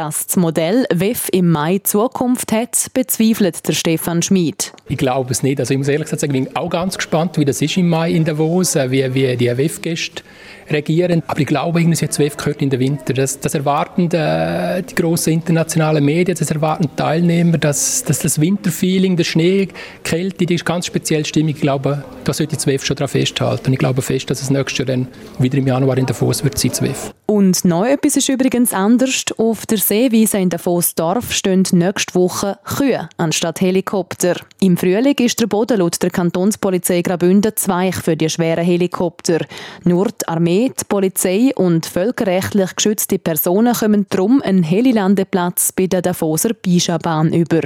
Dass 0.00 0.26
das 0.28 0.38
Modell 0.38 0.86
WEF 0.90 1.28
im 1.30 1.50
Mai 1.50 1.80
Zukunft 1.84 2.52
hat, 2.52 2.86
bezweifelt 2.94 3.68
der 3.68 3.74
Stefan 3.74 4.22
Schmid. 4.22 4.72
Ich 4.88 4.96
glaube 4.96 5.30
es 5.30 5.42
nicht. 5.42 5.60
Also 5.60 5.74
ich 5.74 5.78
muss 5.78 5.88
ehrlich 5.88 6.06
gesagt 6.06 6.22
sagen, 6.22 6.34
ich 6.34 6.44
bin 6.44 6.56
auch 6.56 6.70
ganz 6.70 6.96
gespannt, 6.96 7.36
wie 7.36 7.44
das 7.44 7.60
ist 7.60 7.76
im 7.76 7.90
Mai 7.90 8.12
in 8.12 8.24
Davos, 8.24 8.76
äh, 8.76 8.90
wie, 8.90 9.12
wie 9.12 9.36
die 9.36 9.54
WEF-Gäste 9.54 10.22
regieren. 10.70 11.22
Aber 11.26 11.38
ich 11.38 11.46
glaube, 11.46 11.80
irgendwie 11.80 12.02
jetzt 12.02 12.18
WEF 12.18 12.38
gehört 12.38 12.62
in 12.62 12.70
den 12.70 12.80
Winter. 12.80 13.12
Das, 13.12 13.40
das 13.40 13.52
erwarten 13.52 14.08
die, 14.08 14.82
die 14.88 14.94
grossen 14.94 15.34
internationalen 15.34 16.02
Medien, 16.02 16.34
das 16.38 16.50
erwarten 16.50 16.88
Teilnehmer, 16.96 17.58
dass, 17.58 18.02
dass 18.02 18.20
das 18.20 18.40
Winterfeeling, 18.40 19.18
der 19.18 19.24
Schnee, 19.24 19.66
die 19.66 20.02
Kälte, 20.02 20.46
die 20.46 20.54
ist 20.54 20.64
ganz 20.64 20.86
speziell 20.86 21.26
Stimmung. 21.26 21.50
Ich 21.50 21.60
glaube, 21.60 22.04
da 22.24 22.32
sollte 22.32 22.56
die 22.56 22.66
WEF 22.66 22.86
schon 22.86 22.96
daran 22.96 23.10
festhalten. 23.10 23.70
Ich 23.70 23.78
glaube 23.78 24.00
fest, 24.00 24.30
dass 24.30 24.40
es 24.40 24.48
nächstes 24.48 24.78
Jahr 24.78 24.86
dann 24.86 25.08
wieder 25.38 25.58
im 25.58 25.66
Januar 25.66 25.98
in 25.98 26.06
Davos 26.06 26.42
wird 26.42 26.56
sein, 26.56 26.72
WEF. 26.80 27.12
Und 27.30 27.64
noch 27.64 27.84
etwas 27.84 28.16
ist 28.16 28.28
übrigens 28.28 28.72
anders. 28.72 29.26
Auf 29.38 29.64
der 29.64 29.78
Seewiese 29.78 30.38
in 30.38 30.50
Davos-Dorf 30.50 31.32
stehen 31.32 31.62
nächste 31.70 32.16
Woche 32.16 32.58
Kühe 32.64 33.08
anstatt 33.18 33.60
Helikopter. 33.60 34.34
Im 34.60 34.76
Frühling 34.76 35.14
ist 35.14 35.38
der 35.38 35.46
Boden 35.46 35.78
laut 35.78 36.02
der 36.02 36.10
Kantonspolizei 36.10 37.02
Graubünden 37.02 37.52
zweich 37.54 37.94
für 37.94 38.16
die 38.16 38.28
schweren 38.28 38.64
Helikopter. 38.64 39.46
Nur 39.84 40.06
die 40.06 40.26
Armee, 40.26 40.72
die 40.76 40.84
Polizei 40.88 41.52
und 41.54 41.86
völkerrechtlich 41.86 42.74
geschützte 42.74 43.20
Personen 43.20 43.74
kommen 43.74 44.06
darum 44.10 44.42
einen 44.42 44.64
Helilandeplatz 44.64 45.70
bei 45.70 45.86
der 45.86 46.02
Davoser 46.02 46.52
Bischabahn 46.52 47.32
über 47.32 47.60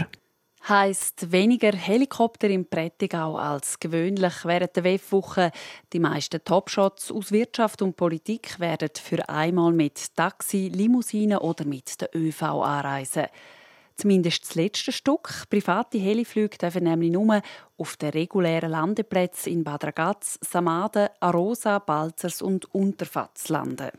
heißt 0.68 1.30
weniger 1.30 1.73
Helikopter 1.73 2.49
im 2.49 2.66
Prättigau 2.66 3.37
als 3.37 3.78
gewöhnlich 3.78 4.44
während 4.44 4.75
der 4.76 4.85
WEF-Woche. 4.85 5.50
Die 5.92 6.00
meisten 6.00 6.42
Topshots 6.44 7.12
aus 7.12 7.33
Wirtschaft 7.33 7.83
und 7.83 7.97
Politik 7.97 8.59
werden 8.59 8.90
für 8.94 9.28
einmal 9.28 9.73
mit 9.73 10.16
Taxi, 10.16 10.71
Limousine 10.75 11.40
oder 11.40 11.64
mit 11.64 12.00
der 12.00 12.11
ÖV 12.14 12.42
anreisen. 12.42 13.26
Zumindest 13.97 14.42
das 14.42 14.54
letzte 14.56 14.90
Stück. 14.90 15.44
Private 15.49 15.99
Heliflüge 15.99 16.59
dürfen 16.59 16.85
nämlich 16.85 17.12
nur 17.12 17.42
auf 17.76 17.97
den 17.97 18.11
regulären 18.11 18.71
Landeplätzen 18.71 19.52
in 19.52 19.64
Bad 19.64 19.85
Ragaz, 19.85 20.38
Samaden, 20.40 21.09
Arosa, 21.21 21.78
Balzers 21.78 22.42
und 22.42 22.75
Unterfatz 22.75 23.49
landen. 23.49 23.90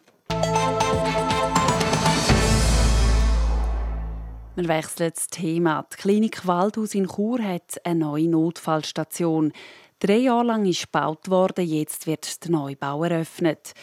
Wir 4.57 4.69
wechseln 4.69 5.11
das 5.13 5.27
Thema. 5.27 5.85
Die 5.91 5.97
Klinik 5.97 6.47
Waldhaus 6.47 6.95
in 6.95 7.09
Chur 7.09 7.43
hat 7.43 7.85
eine 7.85 7.99
neue 7.99 8.29
Notfallstation. 8.29 9.51
Drei 9.99 10.15
Jahre 10.15 10.45
lang 10.45 10.65
ist 10.65 10.93
gebaut 10.93 11.29
worden, 11.29 11.65
jetzt 11.65 12.07
wird 12.07 12.41
der 12.41 12.51
Neubau 12.51 13.03
eröffnet. 13.03 13.73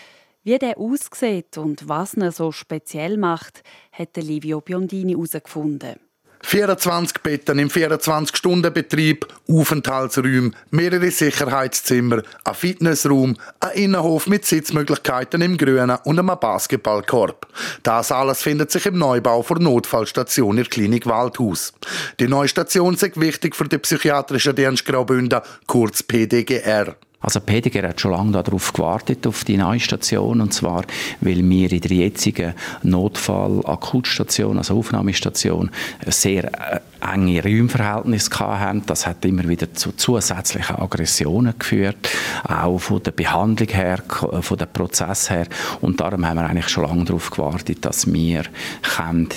Wie 0.44 0.58
der 0.58 0.78
aussieht 0.78 1.58
und 1.58 1.90
was 1.90 2.14
ihn 2.14 2.30
so 2.30 2.52
speziell 2.52 3.18
macht, 3.18 3.62
hat 3.92 4.16
Livio 4.16 4.62
Biondini 4.62 5.12
herausgefunden. 5.12 5.96
24 6.42 7.22
Betten 7.22 7.58
im 7.58 7.68
24-Stunden-Betrieb, 7.68 9.26
Aufenthaltsräume, 9.49 10.50
mehrere 10.70 11.11
Sicherheitszimmer, 11.11 12.22
ein 12.44 12.54
Fitnessraum, 12.54 13.37
ein 13.61 13.70
Innenhof 13.72 14.26
mit 14.26 14.44
Sitzmöglichkeiten 14.44 15.40
im 15.40 15.56
Grünen 15.56 15.96
und 16.04 16.18
einem 16.18 16.37
Basketballkorb. 16.38 17.46
Das 17.82 18.12
alles 18.12 18.42
findet 18.42 18.70
sich 18.70 18.87
im 18.87 18.99
Neubau 18.99 19.42
der 19.42 19.61
Notfallstation 19.61 20.58
in 20.58 20.64
der 20.64 20.70
Klinik 20.70 21.06
Waldhaus. 21.06 21.72
Die 22.20 22.28
neue 22.28 22.49
Station 22.49 22.94
ist 22.94 23.20
wichtig 23.20 23.56
für 23.56 23.68
die 23.68 23.78
psychiatrische 23.78 24.52
Dienst 24.52 24.84
Graubünden, 24.84 25.40
kurz 25.66 26.02
PDGR. 26.02 26.96
Also 27.22 27.40
Pediger 27.40 27.88
hat 27.88 28.00
schon 28.00 28.10
lange 28.10 28.32
darauf 28.32 28.72
gewartet, 28.72 29.26
auf 29.26 29.44
die 29.44 29.56
neue 29.56 29.80
Station, 29.80 30.40
und 30.40 30.52
zwar, 30.52 30.84
weil 31.20 31.48
wir 31.48 31.72
in 31.72 31.80
der 31.80 31.92
jetzigen 31.92 32.54
Notfall-Akutstation, 32.82 34.58
also 34.58 34.76
Aufnahmestation, 34.76 35.70
sehr 36.06 36.44
äh, 36.44 36.80
enge 37.02 37.42
Räumverhältnisse 37.42 38.30
hatten. 38.38 38.82
Das 38.87 39.06
hat 39.06 39.25
immer 39.25 39.49
wieder 39.49 39.73
zu 39.75 39.92
zusätzlichen 39.92 40.76
Aggressionen 40.76 41.54
geführt, 41.59 42.09
auch 42.49 42.78
von 42.78 43.02
der 43.02 43.11
Behandlung 43.12 43.68
her, 43.68 44.02
von 44.40 44.56
dem 44.56 44.68
Prozess 44.73 45.30
her. 45.30 45.47
Und 45.80 46.00
darum 46.00 46.26
haben 46.26 46.38
wir 46.38 46.49
eigentlich 46.49 46.68
schon 46.68 46.85
lange 46.85 47.04
darauf 47.04 47.30
gewartet, 47.30 47.85
dass 47.85 48.11
wir 48.12 48.44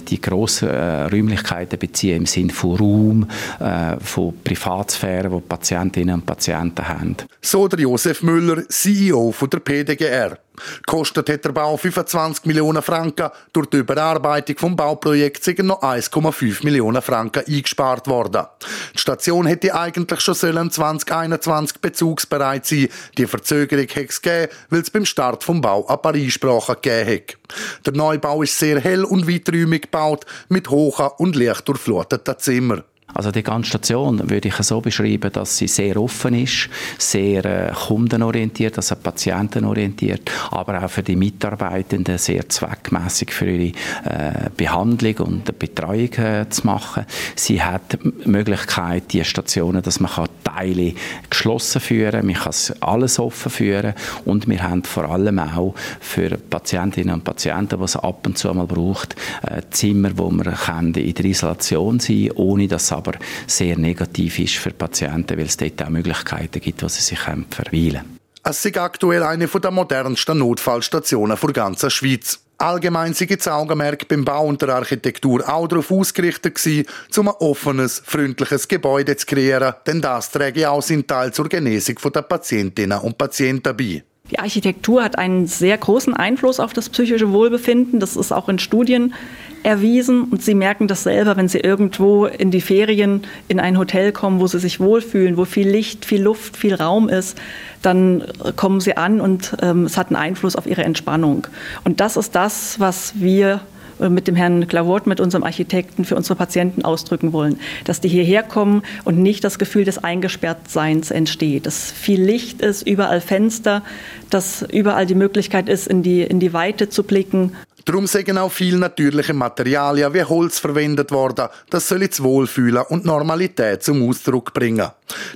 die 0.09 0.21
grossen 0.21 0.69
äh, 0.69 1.03
Räumlichkeiten 1.03 1.79
beziehen 1.79 2.17
im 2.17 2.25
Sinne 2.25 2.53
von 2.53 2.75
Raum, 2.77 3.27
äh, 3.59 3.97
von 3.99 4.33
Privatsphäre, 4.43 5.29
die 5.29 5.41
Patientinnen 5.41 6.15
und 6.15 6.25
Patienten 6.25 6.87
haben. 6.87 7.17
So 7.41 7.67
der 7.67 7.79
Josef 7.79 8.21
Müller, 8.21 8.67
CEO 8.69 9.31
von 9.31 9.49
der 9.49 9.59
PDGR. 9.59 10.37
Kostet 10.85 11.29
hat 11.29 11.45
der 11.45 11.51
Bau 11.51 11.77
25 11.77 12.45
Millionen 12.45 12.81
Franken. 12.81 13.29
Durch 13.53 13.67
die 13.67 13.77
Überarbeitung 13.77 14.57
vom 14.57 14.75
Bauprojekt 14.75 15.43
sind 15.43 15.63
noch 15.63 15.81
1,5 15.81 16.63
Millionen 16.63 17.01
Franken 17.01 17.43
eingespart 17.47 18.07
worden. 18.07 18.45
Die 18.93 18.99
Station 18.99 19.45
hätte 19.45 19.75
eigentlich 19.75 20.19
schon 20.21 20.35
2021 20.35 21.79
bezugsbereit 21.79 22.65
sein. 22.65 22.89
Die 23.17 23.27
Verzögerung 23.27 23.87
hätte 23.87 24.09
es 24.09 24.21
gegeben, 24.21 24.51
weil 24.69 24.81
es 24.81 24.89
beim 24.89 25.05
Start 25.05 25.43
vom 25.43 25.61
Bau 25.61 25.85
ein 25.87 26.01
paar 26.01 26.13
Einsprachen 26.13 26.75
gegeben 26.81 27.09
hat. 27.09 27.85
Der 27.85 27.93
Neubau 27.93 28.41
ist 28.43 28.57
sehr 28.57 28.79
hell 28.79 29.03
und 29.03 29.27
weiträumig 29.27 29.83
gebaut, 29.83 30.25
mit 30.49 30.69
hohen 30.69 31.09
und 31.17 31.35
leicht 31.35 31.67
durchfluteten 31.67 32.37
Zimmern. 32.39 32.83
Also 33.13 33.31
die 33.31 33.43
ganze 33.43 33.69
Station 33.69 34.29
würde 34.29 34.49
ich 34.49 34.55
so 34.55 34.81
beschreiben, 34.81 35.31
dass 35.31 35.57
sie 35.57 35.67
sehr 35.67 35.95
offen 35.95 36.33
ist, 36.33 36.69
sehr 36.97 37.45
äh, 37.45 37.71
kundenorientiert, 37.71 38.75
also 38.77 38.95
patientenorientiert, 38.95 40.29
aber 40.51 40.83
auch 40.83 40.89
für 40.89 41.03
die 41.03 41.15
Mitarbeitenden 41.15 42.17
sehr 42.17 42.49
zweckmäßig 42.49 43.31
für 43.31 43.45
ihre 43.45 43.73
äh, 44.03 44.49
Behandlung 44.57 45.15
und 45.19 45.57
Betreuung 45.57 46.11
äh, 46.13 46.49
zu 46.49 46.65
machen. 46.65 47.05
Sie 47.35 47.61
hat 47.63 47.93
die 47.93 48.29
Möglichkeit, 48.29 49.13
die 49.13 49.23
Stationen, 49.23 49.81
dass 49.81 50.01
man 50.01 50.11
kann 50.11 50.27
Teile 50.43 50.93
geschlossen 51.29 51.81
führen, 51.81 52.25
man 52.25 52.35
kann 52.35 52.53
alles 52.81 53.19
offen 53.19 53.51
führen 53.51 53.93
und 54.25 54.49
wir 54.49 54.61
haben 54.61 54.83
vor 54.83 55.05
allem 55.05 55.39
auch 55.39 55.75
für 56.01 56.31
Patientinnen 56.37 57.13
und 57.13 57.23
Patienten, 57.23 57.77
die 57.77 57.85
es 57.85 57.95
ab 57.95 58.25
und 58.25 58.37
zu 58.37 58.53
mal 58.53 58.65
braucht, 58.65 59.15
äh, 59.43 59.61
Zimmer, 59.69 60.09
wo 60.15 60.29
man 60.29 60.53
kann 60.53 60.93
in 60.93 61.13
der 61.13 61.25
Isolation 61.25 61.99
sein, 61.99 62.27
kann, 62.27 62.37
ohne 62.37 62.67
dass 62.67 62.94
aber 62.95 63.13
sehr 63.47 63.77
negativ 63.77 64.39
ist 64.39 64.55
für 64.55 64.71
Patienten, 64.71 65.37
weil 65.37 65.45
es 65.45 65.57
dort 65.57 65.83
auch 65.83 65.89
Möglichkeiten 65.89 66.59
gibt, 66.59 66.83
wo 66.83 66.87
sie 66.87 67.01
sich 67.01 67.19
verweilen 67.19 67.45
können. 67.49 68.17
Es 68.43 68.63
ist 68.63 68.77
aktuell 68.77 69.23
eine 69.23 69.47
der 69.47 69.71
modernsten 69.71 70.37
Notfallstationen 70.37 71.37
der 71.41 71.51
ganzen 71.51 71.89
Schweiz. 71.89 72.39
Allgemein 72.57 73.13
sei 73.13 73.25
das 73.25 73.47
Augenmerk 73.47 74.07
beim 74.07 74.23
Bau 74.23 74.45
und 74.45 74.61
der 74.61 74.69
Architektur 74.69 75.43
auch 75.49 75.67
darauf 75.67 75.91
ausgerichtet 75.91 76.55
gewesen, 76.55 76.85
um 77.17 77.27
ein 77.27 77.35
offenes, 77.39 78.01
freundliches 78.05 78.67
Gebäude 78.67 79.17
zu 79.17 79.25
kreieren, 79.25 79.73
denn 79.85 79.99
das 79.99 80.31
trägt 80.31 80.63
auch 80.63 80.81
seinen 80.81 81.05
Teil 81.05 81.33
zur 81.33 81.49
Genesung 81.49 81.95
der 82.13 82.21
Patientinnen 82.21 82.99
und 82.99 83.17
Patienten 83.17 83.75
bei. 83.75 84.03
Die 84.31 84.39
Architektur 84.39 85.03
hat 85.03 85.19
einen 85.19 85.45
sehr 85.45 85.77
großen 85.77 86.15
Einfluss 86.15 86.59
auf 86.59 86.73
das 86.73 86.89
psychische 86.89 87.31
Wohlbefinden. 87.31 87.99
Das 87.99 88.15
ist 88.15 88.31
auch 88.31 88.49
in 88.49 88.57
Studien 88.57 89.13
erwiesen 89.61 90.23
und 90.23 90.41
sie 90.41 90.55
merken 90.55 90.87
das 90.87 91.03
selber, 91.03 91.37
wenn 91.37 91.47
sie 91.47 91.59
irgendwo 91.59 92.25
in 92.25 92.49
die 92.51 92.61
Ferien 92.61 93.21
in 93.47 93.59
ein 93.59 93.77
Hotel 93.77 94.11
kommen, 94.11 94.39
wo 94.39 94.47
sie 94.47 94.59
sich 94.59 94.79
wohlfühlen, 94.79 95.37
wo 95.37 95.45
viel 95.45 95.69
Licht, 95.69 96.05
viel 96.05 96.21
Luft, 96.21 96.57
viel 96.57 96.75
Raum 96.75 97.09
ist, 97.09 97.37
dann 97.81 98.23
kommen 98.55 98.79
sie 98.79 98.97
an 98.97 99.21
und 99.21 99.55
ähm, 99.61 99.85
es 99.85 99.97
hat 99.97 100.07
einen 100.07 100.17
Einfluss 100.17 100.55
auf 100.55 100.65
ihre 100.65 100.83
Entspannung. 100.83 101.47
Und 101.83 101.99
das 101.99 102.17
ist 102.17 102.35
das, 102.35 102.79
was 102.79 103.13
wir 103.15 103.61
mit 103.99 104.27
dem 104.27 104.35
Herrn 104.35 104.67
Clavort, 104.67 105.07
mit 105.07 105.19
unserem 105.19 105.43
Architekten 105.43 106.05
für 106.05 106.15
unsere 106.15 106.35
Patienten 106.35 106.83
ausdrücken 106.83 107.33
wollen. 107.33 107.59
Dass 107.83 108.01
die 108.01 108.09
hierher 108.09 108.43
kommen 108.43 108.83
und 109.03 109.17
nicht 109.17 109.43
das 109.43 109.59
Gefühl 109.59 109.85
des 109.85 110.03
Eingesperrtseins 110.03 111.11
entsteht. 111.11 111.65
Dass 111.65 111.91
viel 111.91 112.21
Licht 112.21 112.61
ist, 112.61 112.87
überall 112.87 113.21
Fenster, 113.21 113.83
dass 114.29 114.61
überall 114.61 115.05
die 115.05 115.15
Möglichkeit 115.15 115.69
ist, 115.69 115.87
in 115.87 116.03
die, 116.03 116.21
in 116.21 116.39
die 116.39 116.53
Weite 116.53 116.89
zu 116.89 117.03
blicken. 117.03 117.53
Darum 117.85 118.07
sind 118.07 118.35
auch 118.35 118.51
viele 118.51 118.79
natürliche 118.79 119.33
Materialien 119.33 120.11
wie 120.15 120.23
Holz 120.23 120.57
verwendet 120.57 121.11
worden. 121.11 121.49
Das 121.69 121.87
soll 121.87 122.07
das 122.07 122.23
Wohlfühlen 122.23 122.83
und 122.89 123.05
Normalität 123.05 123.83
zum 123.83 124.09
Ausdruck 124.09 124.55
bringen. 124.55 124.89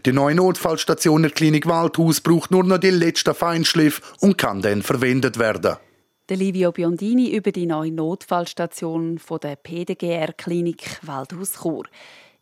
Die 0.08 0.12
neue 0.12 0.34
Notfallstation 0.34 1.22
der 1.22 1.32
Klinik 1.32 1.68
Waldhaus 1.68 2.22
braucht 2.22 2.50
nur 2.50 2.64
noch 2.64 2.80
den 2.80 2.96
letzten 2.96 3.36
Feinschliff 3.36 4.02
und 4.20 4.40
kann 4.40 4.64
dann 4.64 4.82
verwendet 4.82 5.38
werden. 5.38 5.76
Der 6.30 6.38
Livio 6.38 6.72
Biondini 6.72 7.36
über 7.36 7.52
die 7.52 7.66
neue 7.66 7.92
Notfallstation 7.92 9.20
der 9.42 9.56
PDGR-Klinik 9.56 11.00
Waldhaus 11.02 11.54
Chur. 11.60 11.86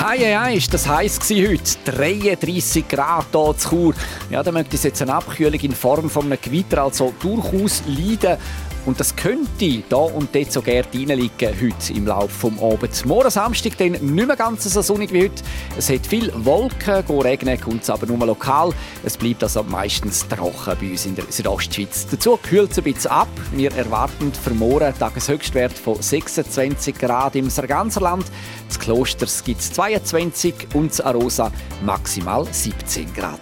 Hei, 0.00 0.18
hei, 0.18 0.36
hei, 0.36 0.54
ist 0.56 0.74
das 0.74 0.88
heiß 0.88 1.20
heute. 1.30 1.92
33 1.92 2.88
Grad 2.88 3.26
hier 3.30 3.56
zu 3.56 3.68
Chur. 3.68 3.94
Ja, 4.30 4.42
da 4.42 4.50
möchte 4.50 4.74
es 4.74 4.82
jetzt 4.82 5.00
eine 5.00 5.14
Abkühlung 5.14 5.60
in 5.60 5.70
Form 5.72 6.10
von 6.10 6.26
einem 6.26 6.40
Gewitter 6.40 6.82
also 6.82 7.14
durchaus 7.20 7.84
leiden. 7.86 8.36
Und 8.84 8.98
das 8.98 9.14
könnte 9.14 9.82
da 9.88 9.96
und 9.96 10.34
dort 10.34 10.50
so 10.50 10.60
gerne 10.60 10.86
reinliegen 10.92 11.54
heute 11.60 11.92
im 11.94 12.06
Laufe 12.06 12.50
des 12.50 12.60
Abends. 12.60 13.04
Morgen 13.04 13.30
Samstag 13.30 13.76
dann 13.78 13.92
nicht 13.92 14.02
mehr 14.02 14.34
ganz 14.34 14.64
so 14.64 14.82
sonnig 14.82 15.12
wie 15.12 15.24
heute. 15.24 15.42
Es 15.78 15.88
hat 15.88 16.04
viel 16.04 16.32
Wolken, 16.34 17.04
regnen 17.20 17.60
kommt 17.60 17.82
es 17.82 17.90
aber 17.90 18.06
nur 18.06 18.26
lokal. 18.26 18.72
Es 19.04 19.16
bleibt 19.16 19.44
also 19.44 19.62
meistens 19.62 20.26
trocken 20.26 20.76
bei 20.80 20.90
uns 20.90 21.06
in 21.06 21.14
der 21.14 21.24
Südostschweiz. 21.28 22.08
Dazu 22.10 22.36
kühlt 22.36 22.72
es 22.72 22.78
ein 22.78 22.84
bisschen 22.84 23.10
ab. 23.12 23.28
Wir 23.52 23.72
erwarten 23.72 24.32
für 24.32 24.54
morgen 24.54 24.92
Tageshöchstwert 24.98 25.78
von 25.78 26.02
26 26.02 26.98
Grad 26.98 27.36
im 27.36 27.50
Sarganserland. 27.50 28.24
Das 28.66 28.80
Klosters 28.80 29.44
gibt 29.44 29.60
es 29.60 29.72
22 29.74 30.54
und 30.74 30.90
das 30.90 31.00
Arosa 31.00 31.52
maximal 31.84 32.46
17 32.50 33.12
Grad. 33.14 33.40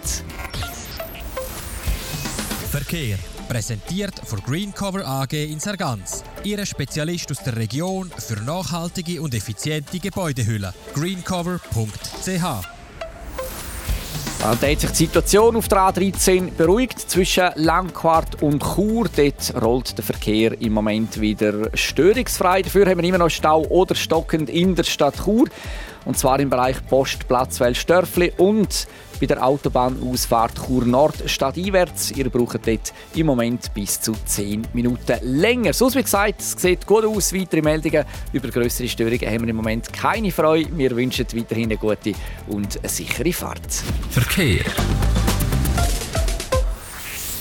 Verkehr. 2.69 3.17
Präsentiert 3.51 4.13
von 4.23 4.39
Greencover 4.39 5.05
AG 5.05 5.33
in 5.33 5.59
Sargans. 5.59 6.23
Ihre 6.45 6.65
Spezialist 6.65 7.29
aus 7.31 7.43
der 7.43 7.57
Region 7.57 8.09
für 8.17 8.41
nachhaltige 8.43 9.21
und 9.21 9.33
effiziente 9.33 9.99
Gebäudehülle. 9.99 10.73
greencover.ch 10.93 12.41
da 14.39 14.49
hat 14.49 14.61
sich 14.79 14.89
die 14.89 14.95
Situation 14.95 15.57
auf 15.57 15.67
der 15.67 15.79
A13 15.79 16.51
beruhigt 16.53 16.99
zwischen 16.99 17.49
Langquart 17.55 18.41
und 18.41 18.63
Chur. 18.63 19.07
Dort 19.15 19.61
rollt 19.61 19.97
der 19.97 20.03
Verkehr 20.03 20.59
im 20.59 20.71
Moment 20.71 21.19
wieder 21.19 21.69
störungsfrei. 21.75 22.61
Dafür 22.61 22.87
haben 22.87 23.01
wir 23.01 23.07
immer 23.07 23.19
noch 23.19 23.29
Stau 23.29 23.63
oder 23.65 23.93
stockend 23.95 24.49
in 24.49 24.75
der 24.75 24.83
Stadt 24.83 25.25
Chur. 25.25 25.47
Und 26.05 26.17
zwar 26.17 26.39
im 26.39 26.49
Bereich 26.49 26.77
Postplatz 26.87 27.59
Wellstörfli 27.59 28.33
und 28.37 28.87
bei 29.21 29.27
der 29.27 29.45
Autobahnausfahrt 29.45 30.65
Chur 30.65 30.83
Nord 30.83 31.29
stadteinwärts. 31.29 32.11
Ihr 32.11 32.29
braucht 32.29 32.67
dort 32.67 32.91
im 33.15 33.27
Moment 33.27 33.71
bis 33.73 34.01
zu 34.01 34.13
10 34.25 34.67
Minuten 34.73 35.19
länger. 35.21 35.73
So 35.73 35.93
wie 35.93 36.01
gesagt, 36.01 36.41
es 36.41 36.53
sieht 36.53 36.87
gut 36.87 37.05
aus. 37.05 37.31
Weitere 37.33 37.61
Meldungen 37.61 38.03
über 38.33 38.49
größere 38.49 38.87
Störungen 38.87 39.27
haben 39.27 39.41
wir 39.43 39.49
im 39.49 39.55
Moment 39.55 39.93
keine 39.93 40.31
Freude. 40.31 40.75
Wir 40.75 40.95
wünschen 40.95 41.27
weiterhin 41.35 41.65
eine 41.65 41.77
gute 41.77 42.13
und 42.47 42.79
eine 42.79 42.89
sichere 42.89 43.31
Fahrt. 43.31 43.71
Verkehr. 44.09 44.65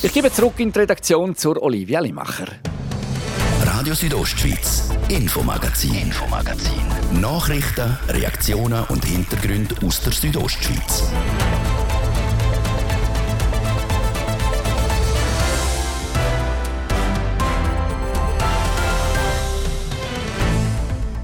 Ich 0.03 0.13
gebe 0.13 0.31
zurück 0.31 0.55
in 0.59 0.73
die 0.73 0.79
Redaktion 0.79 1.35
zur 1.35 1.63
Olivia 1.63 2.01
Limacher. 2.01 2.49
Radio 3.65 3.95
Südostschweiz, 3.95 4.91
Infomagazin, 5.09 5.95
Infomagazin. 5.95 6.83
Nachrichten, 7.21 7.99
Reaktionen 8.09 8.85
und 8.85 9.05
Hintergründe 9.05 9.75
aus 9.87 10.01
der 10.03 10.13
Südostschweiz. 10.13 11.05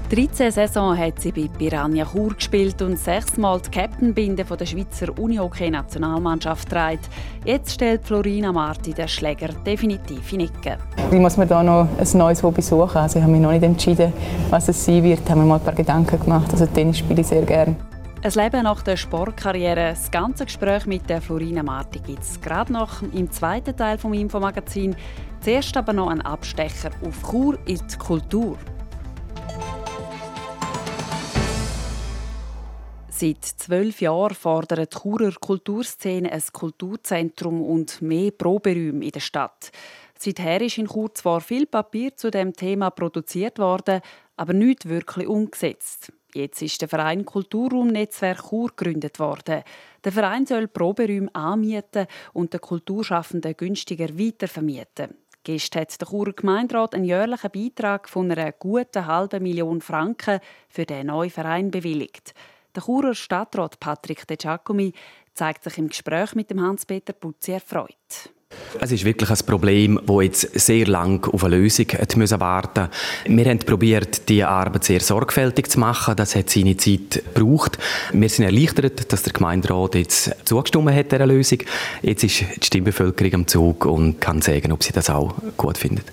13 0.09 0.51
Saison 0.51 0.97
hat 0.97 1.19
sie 1.19 1.33
bei 1.33 1.49
Piranha 1.49 2.05
Chur 2.05 2.33
gespielt 2.33 2.81
und 2.81 2.97
sechsmal 2.97 3.59
die 3.59 3.69
Captainbinde 3.69 4.45
der 4.45 4.65
Schweizer 4.65 5.07
Unihockey-Nationalmannschaft 5.19 6.69
trägt. 6.69 7.09
Jetzt 7.43 7.73
stellt 7.73 8.05
Florina 8.05 8.53
Marti 8.53 8.93
den 8.93 9.09
Schläger 9.09 9.49
definitiv 9.65 10.31
in 10.31 10.39
Ecke. 10.39 10.77
Ich 11.11 11.19
muss 11.19 11.35
mir 11.35 11.45
da 11.45 11.61
noch 11.61 11.89
ein 11.99 12.17
neues 12.17 12.41
Hobby 12.41 12.61
suchen. 12.61 12.99
Also 12.99 13.19
ich 13.19 13.23
habe 13.23 13.33
mich 13.33 13.41
noch 13.41 13.51
nicht 13.51 13.63
entschieden, 13.63 14.13
was 14.49 14.69
es 14.69 14.85
sein 14.85 15.03
wird. 15.03 15.19
Ich 15.25 15.29
habe 15.29 15.41
mir 15.41 15.45
mal 15.45 15.55
ein 15.55 15.65
paar 15.65 15.75
Gedanken 15.75 16.17
gemacht. 16.17 16.53
Also 16.53 16.67
Tennis 16.67 16.99
spiele 16.99 17.19
ich 17.19 17.27
sehr 17.27 17.41
gerne. 17.41 17.75
Ein 18.23 18.31
Leben 18.31 18.63
nach 18.63 18.81
der 18.83 18.95
Sportkarriere. 18.95 19.89
Das 19.89 20.09
ganze 20.09 20.45
Gespräch 20.45 20.85
mit 20.85 21.09
der 21.09 21.21
Florina 21.21 21.63
Marti 21.63 21.99
gibt 21.99 22.23
es 22.23 22.39
gerade 22.39 22.71
noch 22.71 23.01
im 23.01 23.29
zweiten 23.29 23.75
Teil 23.75 23.97
des 23.97 24.05
Infomagazin. 24.05 24.95
Zuerst 25.41 25.75
aber 25.75 25.91
noch 25.91 26.09
ein 26.09 26.21
Abstecher 26.21 26.91
auf 27.05 27.29
Chur 27.29 27.57
in 27.65 27.81
die 27.91 27.97
Kultur. 27.97 28.57
Seit 33.19 33.43
zwölf 33.43 33.99
Jahren 33.99 34.35
fordert 34.35 34.93
die 34.93 34.99
Churer 34.99 35.31
Kulturszene 35.31 36.31
ein 36.31 36.43
Kulturzentrum 36.53 37.63
und 37.63 37.99
mehr 37.99 38.29
Proberäume 38.29 39.03
in 39.03 39.09
der 39.09 39.21
Stadt. 39.21 39.71
Seither 40.19 40.61
ist 40.61 40.77
in 40.77 40.85
Chur 40.87 41.11
zwar 41.15 41.41
viel 41.41 41.65
Papier 41.65 42.15
zu 42.15 42.29
dem 42.29 42.53
Thema 42.53 42.91
produziert 42.91 43.57
worden, 43.57 44.01
aber 44.35 44.53
nicht 44.53 44.87
wirklich 44.87 45.25
umgesetzt. 45.27 46.13
Jetzt 46.35 46.61
ist 46.61 46.79
der 46.79 46.89
Verein 46.89 47.25
Kulturraum 47.25 47.87
Netzwerk 47.87 48.49
Chur 48.49 48.69
gegründet 48.75 49.17
worden. 49.17 49.63
Der 50.03 50.11
Verein 50.11 50.45
soll 50.45 50.67
Proberäume 50.67 51.33
anmieten 51.33 52.05
und 52.33 52.53
den 52.53 52.61
Kulturschaffenden 52.61 53.57
günstiger 53.57 54.09
weitervermieten. 54.09 55.15
Gestern 55.43 55.81
hat 55.81 55.99
der 55.99 56.07
Churer 56.07 56.33
Gemeinderat 56.33 56.93
einen 56.93 57.05
jährlichen 57.05 57.49
Beitrag 57.49 58.09
von 58.09 58.29
einer 58.29 58.51
guten 58.51 59.07
halben 59.07 59.41
Million 59.41 59.81
Franken 59.81 60.39
für 60.69 60.85
den 60.85 61.07
neuen 61.07 61.31
Verein 61.31 61.71
bewilligt. 61.71 62.35
Der 62.77 62.83
Churer 62.83 63.15
Stadtrat 63.15 63.79
Patrick 63.79 64.27
De 64.27 64.37
Giacomi 64.37 64.93
zeigt 65.33 65.63
sich 65.63 65.79
im 65.79 65.89
Gespräch 65.89 66.35
mit 66.35 66.51
dem 66.51 66.61
Hans-Peter 66.61 67.11
Putzi 67.11 67.53
erfreut. 67.53 67.95
Es 68.79 68.91
ist 68.91 69.03
wirklich 69.03 69.31
ein 69.31 69.45
Problem, 69.47 69.99
das 70.05 70.21
jetzt 70.21 70.59
sehr 70.59 70.85
lange 70.85 71.21
auf 71.33 71.43
eine 71.43 71.57
Lösung 71.57 71.87
müssen 72.17 72.39
warten 72.39 72.89
Wir 73.25 73.45
haben 73.45 73.57
probiert, 73.57 74.29
diese 74.29 74.47
Arbeit 74.47 74.83
sehr 74.83 74.99
sorgfältig 74.99 75.71
zu 75.71 75.79
machen. 75.79 76.15
Das 76.17 76.35
hat 76.35 76.51
seine 76.51 76.77
Zeit 76.77 77.23
gebraucht. 77.33 77.79
Wir 78.13 78.29
sind 78.29 78.45
erleichtert, 78.45 79.11
dass 79.11 79.23
der 79.23 79.33
Gemeinderat 79.33 79.95
jetzt 79.95 80.35
zugestimmt 80.45 80.91
hat 80.91 81.11
dieser 81.11 81.25
Lösung. 81.25 81.63
Jetzt 82.03 82.25
ist 82.25 82.41
die 82.61 82.65
Stimmbevölkerung 82.67 83.33
am 83.33 83.47
Zug 83.47 83.87
und 83.87 84.21
kann 84.21 84.43
sagen, 84.43 84.71
ob 84.71 84.83
sie 84.83 84.93
das 84.93 85.09
auch 85.09 85.33
gut 85.57 85.79
findet. 85.79 86.05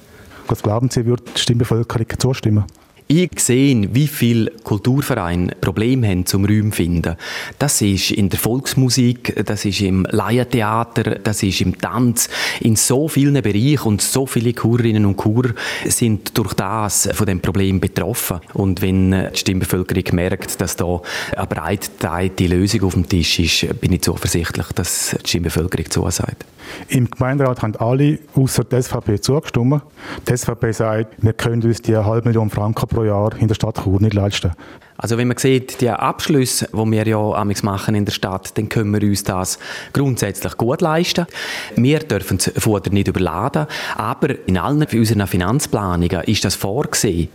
Was 0.49 0.63
glauben 0.63 0.89
Sie, 0.89 1.05
wird 1.05 1.37
die 1.37 1.41
Stimmbevölkerung 1.43 2.07
zustimmen? 2.19 2.65
Ich 3.07 3.39
sehe, 3.39 3.95
wie 3.95 4.07
viele 4.07 4.51
Kulturvereine 4.51 5.55
Probleme 5.61 6.09
haben 6.09 6.25
zum 6.25 6.47
Räumen 6.47 6.73
finden. 6.73 7.17
Das 7.59 7.83
ist 7.83 8.11
in 8.11 8.31
der 8.31 8.39
Volksmusik, 8.39 9.45
das 9.45 9.67
ist 9.67 9.83
im 9.83 10.07
Laientheater, 10.11 11.19
das 11.23 11.43
ist 11.43 11.61
im 11.61 11.77
Tanz, 11.77 12.31
in 12.61 12.77
so 12.77 13.07
vielen 13.09 13.43
Bereichen 13.43 13.87
und 13.89 14.01
so 14.01 14.25
viele 14.25 14.55
Chorinnen 14.55 15.05
und 15.05 15.21
Churer 15.21 15.51
sind 15.85 16.39
durch 16.39 16.55
das 16.55 17.11
von 17.13 17.27
dem 17.27 17.41
Problem 17.41 17.79
betroffen. 17.79 18.41
Und 18.55 18.81
wenn 18.81 19.11
die 19.11 19.29
Stimmbevölkerung 19.39 20.05
merkt, 20.15 20.59
dass 20.63 20.77
da 20.77 21.03
eine 21.37 21.47
breit 21.47 21.91
die 22.39 22.47
Lösung 22.47 22.85
auf 22.85 22.95
dem 22.95 23.07
Tisch 23.07 23.39
ist, 23.39 23.81
bin 23.83 23.93
ich 23.93 24.01
zuversichtlich, 24.01 24.69
dass 24.75 25.15
die 25.23 25.29
Stimmbevölkerung 25.29 25.91
zusagt. 25.91 26.47
Im 26.89 27.11
Gemeinderat 27.11 27.63
haben 27.63 27.77
alle 27.77 28.19
außer 28.35 28.65
der 28.65 28.83
SVP 28.83 29.21
zugestimmt. 29.21 29.83
Die 30.29 30.37
SVP 30.37 30.73
sagt, 30.73 31.23
wir 31.23 31.33
können 31.33 31.63
uns 31.63 31.83
die 31.83 31.97
halbe 31.97 32.29
Million 32.29 32.51
Franken 32.51 32.89
pro 32.95 33.05
Jahr 33.05 33.37
in 33.37 33.49
der 33.49 33.55
Stadt 33.55 33.83
Chur 33.83 34.01
nicht 34.01 34.15
leisten. 34.15 34.53
Also 34.97 35.19
wenn 35.19 35.29
man 35.29 35.37
sieht, 35.37 35.81
die 35.81 35.91
Abschlüsse, 35.91 36.69
die 36.73 36.91
wir 36.91 37.07
ja 37.07 37.19
amigs 37.19 37.63
machen 37.63 37.95
in 37.95 38.05
der 38.05 38.13
Stadt, 38.13 38.57
dann 38.57 38.69
können 38.69 38.93
wir 38.93 39.03
uns 39.03 39.25
das 39.25 39.59
grundsätzlich 39.93 40.57
gut 40.57 40.81
leisten. 40.81 41.27
Wir 41.75 41.99
dürfen 41.99 42.39
das 42.39 42.53
Futter 42.57 42.91
nicht 42.91 43.09
überladen, 43.09 43.67
aber 43.97 44.47
in 44.47 44.57
allen 44.57 44.85
unseren 44.85 45.27
Finanzplanungen 45.27 46.23
ist 46.25 46.45
das 46.45 46.55
vorgesehen. 46.55 47.29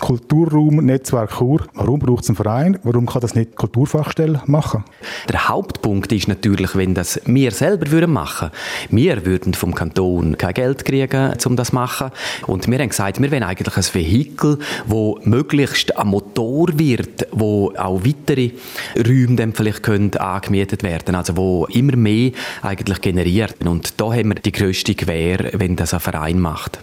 Kulturraum, 0.00 0.76
Netzwerk 0.76 1.38
Chur, 1.38 1.66
warum 1.74 1.98
braucht 1.98 2.22
es 2.22 2.30
einen 2.30 2.36
Verein? 2.36 2.78
Warum 2.82 3.06
kann 3.06 3.20
das 3.20 3.34
nicht 3.34 3.52
die 3.52 3.56
Kulturfachstelle 3.56 4.42
machen? 4.46 4.84
Der 5.28 5.48
Hauptpunkt 5.48 6.12
ist 6.12 6.28
natürlich, 6.28 6.76
wenn 6.76 6.94
das 6.94 7.20
wir 7.26 7.50
selber 7.50 7.90
würden 7.90 8.12
machen. 8.12 8.50
Wir 8.90 9.26
würden 9.26 9.54
vom 9.54 9.74
Kanton 9.74 10.38
kein 10.38 10.54
Geld 10.54 10.84
kriegen, 10.84 11.34
um 11.44 11.56
das 11.56 11.68
zu 11.68 11.74
machen. 11.74 12.10
Und 12.46 12.68
wir 12.68 12.78
haben 12.78 12.88
gesagt, 12.88 13.20
wir 13.20 13.30
wollen 13.30 13.42
eigentlich 13.42 13.76
ein 13.76 13.94
Vehikel, 13.94 14.58
das 14.86 15.26
möglichst 15.26 15.96
ein 15.96 16.06
Motor 16.06 16.68
wird 16.78 16.91
wird, 16.98 17.28
wo 17.32 17.72
auch 17.76 18.04
weitere 18.04 18.50
Räume 18.96 19.36
dann 19.36 19.52
vielleicht 19.52 19.82
können 19.82 20.14
angemietet 20.16 20.82
werden, 20.82 21.14
also 21.14 21.36
wo 21.36 21.66
immer 21.66 21.96
mehr 21.96 22.32
eigentlich 22.62 23.00
generiert. 23.00 23.56
Und 23.64 24.00
da 24.00 24.12
haben 24.12 24.28
wir 24.28 24.34
die 24.36 24.52
grösste 24.52 24.94
Gewähr, 24.94 25.50
wenn 25.54 25.76
das 25.76 25.94
ein 25.94 26.00
Verein 26.00 26.38
macht. 26.38 26.78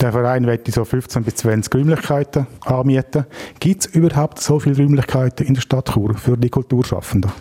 Der 0.00 0.12
Verein 0.12 0.46
wird 0.46 0.66
so 0.68 0.84
15 0.84 1.24
bis 1.24 1.36
20 1.36 1.74
Räumlichkeiten 1.74 2.46
anmieten. 2.60 3.24
Gibt 3.58 3.86
es 3.86 3.94
überhaupt 3.94 4.40
so 4.40 4.58
viele 4.58 4.76
Räumlichkeiten 4.76 5.46
in 5.46 5.54
der 5.54 5.62
Stadt 5.62 5.92
Chur 5.92 6.14
für 6.14 6.36
die 6.36 6.50
Kulturschaffenden? 6.50 7.32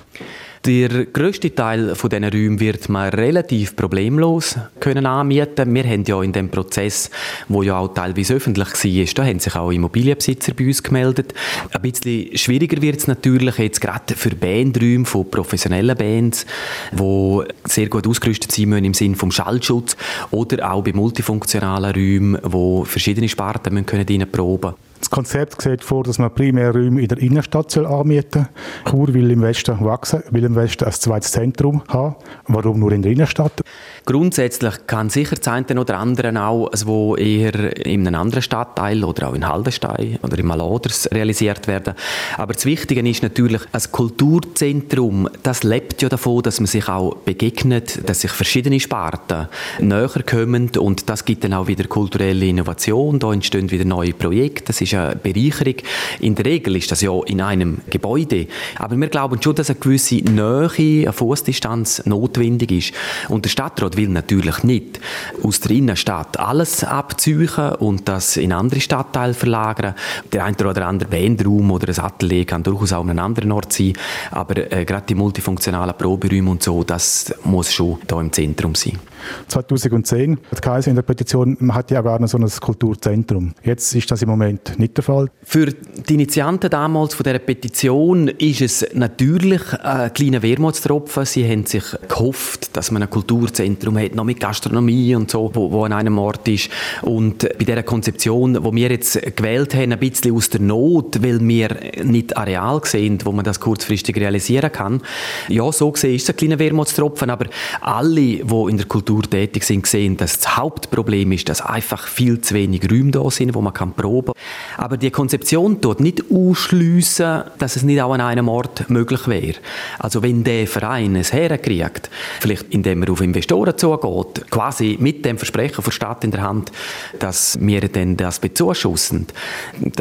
Der 0.66 1.06
grösste 1.08 1.56
Teil 1.56 1.96
von 1.96 2.12
diesen 2.12 2.26
Räumen 2.26 2.60
wird 2.60 2.88
man 2.88 3.10
relativ 3.10 3.76
problemlos 3.76 4.60
können 4.80 5.08
anmieten. 5.08 5.74
Wir 5.74 5.84
haben 5.84 6.04
ja 6.04 6.22
in 6.22 6.34
dem 6.34 6.50
Prozess, 6.50 7.10
wo 7.48 7.64
ja 7.64 7.80
auch 7.80 7.88
teilweise 7.96 8.36
öffentlich 8.36 8.68
war, 8.68 9.14
da 9.16 9.26
haben 9.28 9.40
sich 9.40 9.56
auch 9.56 9.72
Immobilienbesitzer 9.72 10.54
bei 10.54 10.68
uns 10.68 10.84
gemeldet. 10.84 11.34
Ein 11.72 11.82
bisschen 11.82 12.38
schwieriger 12.38 12.80
wird 12.80 13.00
es 13.00 13.08
natürlich 13.08 13.58
jetzt 13.58 13.82
gerade 13.82 14.14
für 14.16 14.36
Bandräume 14.36 15.06
von 15.06 15.32
professionellen 15.32 15.98
Bands, 15.98 16.46
die 16.92 17.40
sehr 17.66 17.90
gut 17.90 18.06
ausgerüstet 18.06 18.52
sein 18.52 18.70
müssen 18.70 18.86
im 18.86 18.94
Sinne 18.94 19.16
vom 19.16 19.32
Schallschutz 19.32 19.98
oder 20.30 20.72
auch 20.72 20.84
bei 20.84 20.94
multifunktionalen 20.94 21.92
Räumen, 21.92 22.38
wo 22.44 22.86
verschiedene 22.86 23.30
Sparten 23.30 23.84
können 23.88 24.32
proben 24.32 24.62
können. 24.62 24.91
Das 25.02 25.10
Konzept 25.10 25.60
sieht 25.64 25.84
vor, 25.84 26.04
dass 26.04 26.20
man 26.20 26.32
primär 26.32 26.72
Räume 26.72 27.02
in 27.02 27.08
der 27.08 27.18
Innenstadt 27.18 27.76
anmieten 27.76 28.48
soll. 28.86 28.92
Chur 28.92 29.14
will 29.16 29.32
im 29.32 29.42
Westen 29.42 29.84
wachsen, 29.84 30.22
will 30.30 30.44
im 30.44 30.56
Westen 30.56 30.86
ein 30.86 30.92
zweites 30.92 31.32
Zentrum 31.32 31.82
haben. 31.88 32.16
Warum 32.48 32.80
nur 32.80 32.92
in 32.92 33.02
der 33.02 33.12
Innenstadt? 33.12 33.64
Grundsätzlich 34.06 34.88
kann 34.88 35.10
sicher 35.10 35.36
das 35.36 35.48
eine 35.48 35.80
oder 35.80 36.00
andere 36.00 36.32
auch, 36.42 36.72
wo 36.86 37.16
eher 37.16 37.86
in 37.86 38.08
einem 38.08 38.20
anderen 38.20 38.42
Stadtteil 38.42 39.04
oder 39.04 39.30
auch 39.30 39.34
in 39.34 39.48
Haldenstein 39.48 40.18
oder 40.24 40.40
in 40.40 40.48
Maloders 40.48 41.08
realisiert 41.12 41.68
werden. 41.68 41.94
Aber 42.38 42.54
das 42.54 42.66
Wichtige 42.66 43.08
ist 43.08 43.22
natürlich, 43.22 43.62
ein 43.72 43.82
Kulturzentrum, 43.92 45.30
das 45.44 45.64
lebt 45.64 46.02
ja 46.02 46.10
davon, 46.10 46.42
dass 46.42 46.60
man 46.60 46.68
sich 46.68 46.88
auch 46.90 47.16
begegnet, 47.18 48.10
dass 48.10 48.22
sich 48.22 48.32
verschiedene 48.32 48.80
Sparten 48.80 49.48
näher 49.80 50.24
kommen 50.26 50.72
und 50.78 51.10
das 51.10 51.24
gibt 51.24 51.44
dann 51.44 51.54
auch 51.54 51.68
wieder 51.68 51.84
kulturelle 51.86 52.48
Innovation. 52.48 53.20
Da 53.20 53.32
entstehen 53.32 53.70
wieder 53.70 53.86
neue 53.86 54.14
Projekte. 54.14 54.66
Das 54.66 54.82
ist 54.82 54.94
eine 54.94 55.16
Bereicherung. 55.16 55.76
In 56.20 56.36
der 56.36 56.46
Regel 56.46 56.76
ist 56.76 56.92
das 56.92 57.02
ja 57.02 57.12
in 57.26 57.42
einem 57.42 57.82
Gebäude. 57.90 58.48
Aber 58.78 58.96
wir 58.98 59.08
glauben 59.10 59.42
schon, 59.42 59.56
dass 59.56 59.70
eine 59.70 59.80
gewisse 59.80 60.16
Nähe, 60.16 61.04
eine 61.04 61.14
Fußdistanz 61.14 62.06
notwendig 62.06 62.72
ist. 62.72 62.94
Und 63.30 63.46
der 63.46 63.50
Stadtrat 63.50 63.91
Stadtrat 63.92 63.98
will 63.98 64.10
natürlich 64.10 64.64
nicht 64.64 65.00
aus 65.44 65.60
der 65.60 65.72
Innenstadt 65.72 66.40
alles 66.40 66.84
abziehen 66.84 67.50
und 67.80 68.08
das 68.08 68.38
in 68.38 68.54
andere 68.54 68.80
Stadtteile 68.80 69.34
verlagern. 69.34 69.96
Der 70.32 70.46
eine 70.46 70.56
oder 70.58 70.88
andere 70.88 71.10
Bandraum 71.10 71.72
oder 71.72 71.90
ein 71.90 72.00
Atelier 72.00 72.46
kann 72.46 72.64
durchaus 72.64 72.94
auch 72.94 73.02
an 73.02 73.10
einem 73.10 73.20
anderen 73.20 73.52
Ort 73.52 73.74
sein, 73.74 73.94
aber 74.32 74.72
äh, 74.72 74.86
gerade 74.86 75.06
die 75.08 75.16
multifunktionalen 75.16 75.96
Proberäume 75.98 76.52
und 76.52 76.64
so, 76.64 76.84
das 76.84 77.34
muss 77.44 77.72
schon 77.72 77.98
hier 78.08 78.20
im 78.20 78.32
Zentrum 78.32 78.76
sein. 78.76 79.00
2010 79.48 80.38
hat 80.52 80.62
Kaiser 80.62 80.90
in 80.90 80.96
der 80.96 81.04
Petition, 81.04 81.58
man 81.60 81.76
hat 81.76 81.92
ja 81.92 82.02
gar 82.02 82.20
nicht 82.20 82.32
so 82.32 82.38
ein 82.38 82.50
Kulturzentrum. 82.50 83.54
Jetzt 83.64 83.94
ist 83.96 84.10
das 84.10 84.22
im 84.22 84.30
Moment 84.30 84.80
nicht 84.80 84.98
der 84.98 85.04
Fall. 85.04 85.30
Für 85.44 85.68
die 85.68 86.14
Initianten 86.14 86.70
damals 86.70 87.14
von 87.14 87.24
dieser 87.24 87.40
Petition 87.40 88.28
ist 88.28 88.62
es 88.62 88.86
natürlich 88.94 89.62
ein 89.84 90.14
kleiner 90.14 90.42
Wermutstropfen. 90.42 91.26
Sie 91.26 91.48
haben 91.48 91.66
sich 91.66 91.84
gehofft, 92.08 92.76
dass 92.76 92.92
man 92.92 93.04
ein 93.04 93.10
Kulturzentrum 93.10 93.81
hat, 93.86 94.16
noch 94.16 94.24
mit 94.24 94.40
Gastronomie 94.40 95.16
und 95.16 95.32
so, 95.32 95.52
wo, 95.54 95.72
wo 95.72 95.84
an 95.84 95.94
einem 95.94 96.18
Ort 96.18 96.48
ist. 96.48 96.70
Und 97.02 97.40
bei 97.58 97.66
dieser 97.66 97.84
Konzeption, 97.84 98.54
die 98.54 98.76
wir 98.76 98.92
jetzt 98.92 99.20
gewählt 99.36 99.74
haben, 99.76 99.94
ein 99.94 100.00
bisschen 100.00 100.36
aus 100.36 100.50
der 100.50 100.62
Not, 100.62 101.22
weil 101.22 101.40
wir 101.40 101.78
nicht 102.04 102.36
Areal 102.38 102.82
sehen, 102.84 103.20
wo 103.24 103.32
man 103.32 103.46
das 103.46 103.60
kurzfristig 103.60 104.16
realisieren 104.18 104.72
kann. 104.72 105.02
Ja, 105.48 105.72
so 105.72 105.92
gesehen 105.92 106.16
ist 106.16 106.24
es 106.24 106.30
ein 106.30 106.38
kleiner 106.38 106.60
Wermutstropfen, 106.60 107.30
aber 107.30 107.46
alle, 107.82 108.22
die 108.22 108.66
in 108.70 108.78
der 108.78 108.86
Kultur 108.86 109.24
tätig 109.24 109.64
sind, 109.64 109.84
gesehen, 109.84 110.18
dass 110.18 110.40
das 110.40 110.58
Hauptproblem 110.58 111.32
ist, 111.32 111.50
dass 111.50 111.62
einfach 111.62 112.08
viel 112.08 112.42
zu 112.42 112.54
wenig 112.54 112.90
Räume 112.90 113.12
da 113.12 113.30
sind, 113.30 113.54
wo 113.54 113.62
man 113.62 113.74
kann 113.74 113.94
proben 113.94 114.34
kann. 114.34 114.84
Aber 114.86 114.98
die 114.98 115.12
Konzeption 115.12 115.82
tut 115.82 116.00
nicht 116.00 116.24
ausschliessen, 116.32 117.44
dass 117.58 117.76
es 117.76 117.84
nicht 117.84 118.02
auch 118.02 118.14
an 118.14 118.22
einem 118.22 118.48
Ort 118.48 118.90
möglich 118.90 119.28
wäre. 119.28 119.58
Also 120.00 120.22
wenn 120.24 120.44
der 120.44 120.68
Verein 120.68 121.16
es 121.16 121.34
herkriegt, 121.34 122.10
vielleicht 122.40 122.74
indem 122.74 123.04
er 123.04 123.12
auf 123.12 123.22
Investoren 123.22 123.71
zugeht, 123.78 124.50
quasi 124.50 124.98
mit 125.00 125.26
dem 125.26 125.38
Versprechen 125.38 125.84
der 125.84 125.92
Stadt 125.92 126.24
in 126.24 126.32
der 126.32 126.42
Hand, 126.42 126.72
dass 127.20 127.58
wir 127.62 127.82
dann 127.88 128.18
das 128.18 128.40
bezuschussen, 128.40 129.28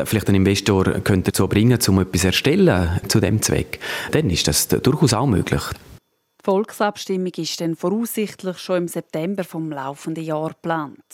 vielleicht 0.04 0.28
ein 0.28 0.35
Investor 0.35 0.85
könnte 1.00 1.30
dazu 1.30 1.48
bringen, 1.48 1.78
um 1.88 2.00
etwas 2.00 2.24
erstellen 2.24 3.00
zu 3.09 3.20
dem 3.20 3.42
Zweck, 3.42 3.80
dann 4.12 4.30
ist 4.30 4.48
das 4.48 4.68
durchaus 4.68 5.14
auch 5.14 5.26
möglich. 5.26 5.62
Die 6.40 6.44
Volksabstimmung 6.44 7.33
ist 7.37 7.61
dann 7.61 7.76
voraussichtlich 7.76 8.59
schon 8.59 8.78
im 8.78 8.88
September 8.88 9.44
vom 9.44 9.70
laufenden 9.70 10.24
Jahr 10.24 10.48
geplant. 10.48 11.04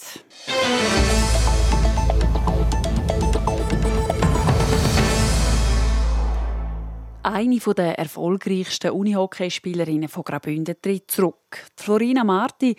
Eine 7.28 7.58
der 7.58 7.98
erfolgreichsten 7.98 8.92
Unihockeyspielerinnen 8.92 10.08
von 10.08 10.22
Graubünden 10.22 10.76
tritt 10.80 11.10
zurück. 11.10 11.66
Florina 11.74 12.22
Marti, 12.22 12.76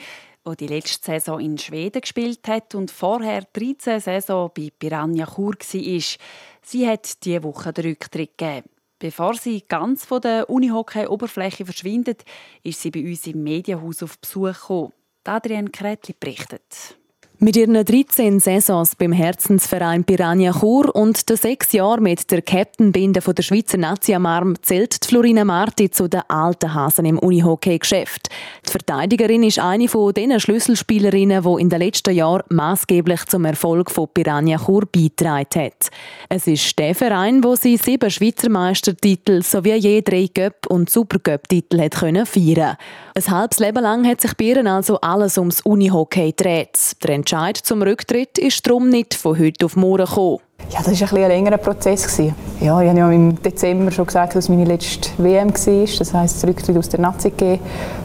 die 0.47 0.55
die 0.55 0.67
letzte 0.67 1.12
Saison 1.12 1.41
in 1.41 1.57
Schweden 1.57 1.99
gespielt 1.99 2.47
hat 2.47 2.73
und 2.73 2.89
vorher 2.89 3.43
13 3.51 3.99
Saison 3.99 4.49
bei 4.55 4.69
Piranha 4.79 5.25
Chur 5.25 5.55
war, 5.55 6.17
sie 6.62 6.88
hat 6.88 7.25
diese 7.25 7.43
Woche 7.43 7.73
den 7.73 7.88
Rücktritt 7.88 8.38
gegeben. 8.38 8.69
Bevor 8.99 9.33
sie 9.33 9.65
ganz 9.67 10.05
von 10.05 10.21
der 10.21 10.49
Unihockey-Oberfläche 10.49 11.65
verschwindet, 11.65 12.23
ist 12.63 12.81
sie 12.81 12.91
bei 12.91 13.03
uns 13.03 13.27
im 13.27 13.43
Medienhaus 13.43 14.01
auf 14.01 14.17
Besuch 14.17 14.53
gekommen. 14.53 14.93
Adrian 15.25 15.73
Kretli 15.73 16.15
berichtet. 16.17 16.97
Mit 17.39 17.56
ihren 17.56 17.76
13 17.76 18.39
Saisons 18.39 18.95
beim 18.95 19.12
Herzensverein 19.12 20.04
Piranha 20.04 20.60
Chur 20.60 20.95
und 20.95 21.30
den 21.30 21.38
sechs 21.38 21.71
Jahren 21.71 22.02
mit 22.02 22.32
der 22.32 22.41
Captain-Binde 22.41 23.19
der 23.19 23.43
Schweizer 23.43 23.78
Nationamarm 23.78 24.56
zählt 24.63 25.06
Florina 25.06 25.45
Marti 25.45 25.91
zu 25.91 26.08
den 26.08 26.23
alten 26.30 26.73
Hasen 26.73 27.06
im 27.06 27.19
Unihockey-Geschäft. 27.19 28.30
Die 28.65 28.71
Verteidigerin 28.71 29.43
ist 29.43 29.60
eine 29.60 29.88
von 29.88 30.15
den 30.15 30.39
Schlüsselspielerinnen, 30.39 31.43
die 31.43 31.62
in 31.62 31.69
den 31.69 31.80
letzten 31.80 32.15
Jahren 32.15 32.41
maßgeblich 32.50 33.26
zum 33.26 33.45
Erfolg 33.45 33.91
von 33.91 34.08
Piranha 34.12 34.58
Chur 34.58 34.88
beigetragen 34.91 35.65
hat. 35.65 35.91
Es 36.30 36.47
ist 36.47 36.80
der 36.80 36.95
Verein, 36.95 37.43
wo 37.43 37.54
sie 37.54 37.78
sieben 37.78 38.10
Schweizer 38.10 38.50
Meistertitel 38.50 39.43
sowie 39.43 39.76
je 39.76 40.02
drei 40.02 40.28
Göpp- 40.34 40.65
und 40.69 40.89
Supergöpp-Titel 40.89 41.88
feiern. 42.26 42.78
Ein 43.13 43.28
halbes 43.30 43.60
Leben 43.60 43.84
lang 43.84 44.08
hat 44.08 44.21
sich 44.21 44.32
ihr 44.41 44.65
also 44.65 45.00
alles 45.02 45.38
ums 45.38 45.62
Unihockey 45.62 46.32
gedreht. 46.32 46.95
Entscheid 47.29 47.57
zum 47.57 47.81
Rücktritt 47.81 48.37
ist 48.37 48.65
darum 48.65 48.87
nicht 48.87 49.13
von 49.13 49.37
heute 49.37 49.65
auf 49.65 49.75
morgen 49.75 50.05
gekommen. 50.05 50.37
Ja, 50.69 50.79
das 50.81 51.01
war 51.01 51.11
ein, 51.11 51.23
ein 51.25 51.29
längerer 51.29 51.57
Prozess. 51.57 52.17
Ja, 52.61 52.81
ich 52.81 52.87
habe 52.87 52.97
ja 52.97 53.11
im 53.11 53.41
Dezember 53.41 53.91
schon 53.91 54.05
gesagt, 54.05 54.33
dass 54.33 54.45
es 54.45 54.49
meine 54.49 54.63
letzte 54.63 55.09
WM 55.17 55.49
war. 55.49 55.87
Das 55.99 56.13
heisst, 56.13 56.41
das 56.41 56.49
Rücktritt 56.49 56.77
aus 56.77 56.87
der 56.87 57.01
Nazi 57.01 57.31
gegeben. 57.31 57.61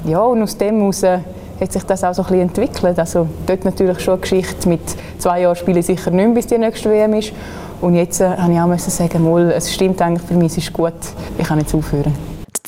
Ja, 0.07 0.23
und 0.23 0.43
aus 0.43 0.59
dem 0.59 0.79
heraus 0.79 1.05
hat 1.05 1.73
sich 1.73 1.85
das 1.85 2.03
auch 2.03 2.15
so 2.15 2.23
ein 2.23 2.31
bisschen 2.31 2.49
entwickelt. 2.49 2.99
Also 2.99 3.29
dort 3.47 3.65
natürlich 3.65 4.01
schon 4.01 4.15
eine 4.15 4.23
Geschichte 4.23 4.69
mit 4.69 4.81
zwei 5.19 5.43
Jahren 5.43 5.55
spiele 5.55 5.79
ich 5.79 5.87
sicher 5.87 6.11
nicht 6.11 6.27
mehr, 6.27 6.35
bis 6.35 6.49
die 6.49 6.59
nächste 6.59 6.91
WM 6.91 7.15
ist. 7.15 7.33
Und 7.81 7.95
jetzt 7.95 8.21
äh, 8.21 8.29
habe 8.29 8.53
ich 8.53 8.59
auch 8.59 8.77
sagen, 8.77 9.23
mal, 9.23 9.53
es 9.53 9.73
stimmt 9.73 10.03
eigentlich 10.03 10.27
für 10.27 10.35
mich, 10.35 10.51
es 10.51 10.59
ist 10.59 10.73
gut, 10.73 10.95
ich 11.39 11.47
kann 11.47 11.61
jetzt 11.61 11.73
aufhören. 11.73 12.13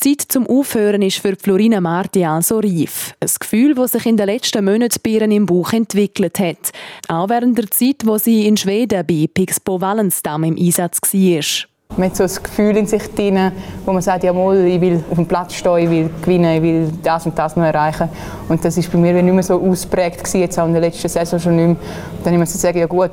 Die 0.05 0.19
Zeit 0.19 0.27
zum 0.29 0.47
Aufhören 0.47 1.01
ist 1.01 1.17
für 1.17 1.35
Florina 1.35 1.81
Marti 1.81 2.27
also 2.27 2.59
reif. 2.59 3.15
Ein 3.21 3.31
Gefühl, 3.41 3.75
das 3.75 3.93
sich 3.93 4.05
in 4.05 4.19
den 4.19 4.27
letzten 4.27 4.63
Monaten 4.63 5.01
bei 5.03 5.13
ihr 5.13 5.23
im 5.23 5.47
Buch 5.47 5.73
entwickelt 5.73 6.39
hat. 6.41 6.73
Auch 7.09 7.31
während 7.31 7.57
der 7.57 7.71
Zeit, 7.71 8.03
wo 8.05 8.19
sie 8.19 8.47
in 8.47 8.59
Schweden 8.59 9.07
bei 9.07 9.27
Pixbo 9.33 9.81
Wallenstam 9.81 10.45
im 10.45 10.59
Einsatz 10.59 11.01
war. 11.01 11.97
Man 11.97 12.11
hat 12.11 12.17
so 12.17 12.25
ein 12.25 12.43
Gefühl 12.43 12.77
in 12.77 12.87
sich 12.87 13.03
drin, 13.15 13.51
wo 13.87 13.93
man 13.95 14.03
sagt, 14.03 14.25
ja 14.25 14.35
mal, 14.35 14.63
ich 14.67 14.79
will 14.79 15.03
auf 15.09 15.17
dem 15.17 15.27
Platz 15.27 15.55
stehen, 15.55 15.79
ich 15.79 15.89
will 15.89 16.11
gewinnen, 16.21 16.57
ich 16.57 16.63
will 16.63 16.93
das 17.03 17.25
und 17.25 17.39
das 17.39 17.57
noch 17.57 17.65
erreichen. 17.65 18.11
Und 18.51 18.63
das 18.63 18.77
ist 18.77 18.93
bei 18.93 18.99
mir 18.99 19.15
nicht 19.23 19.33
mehr 19.33 19.43
so 19.43 19.59
ausprägt 19.59 20.19
gewesen, 20.19 20.41
jetzt 20.41 20.59
auch 20.59 20.67
in 20.67 20.73
der 20.73 20.83
letzten 20.83 21.09
Saison 21.09 21.39
schon 21.41 21.57
nicht 21.57 21.67
mehr. 21.67 21.77
Dann 22.25 22.39
muss 22.39 22.55
ich 22.55 22.61
sagen, 22.61 22.79
ja 22.79 22.87
gut, 22.87 23.13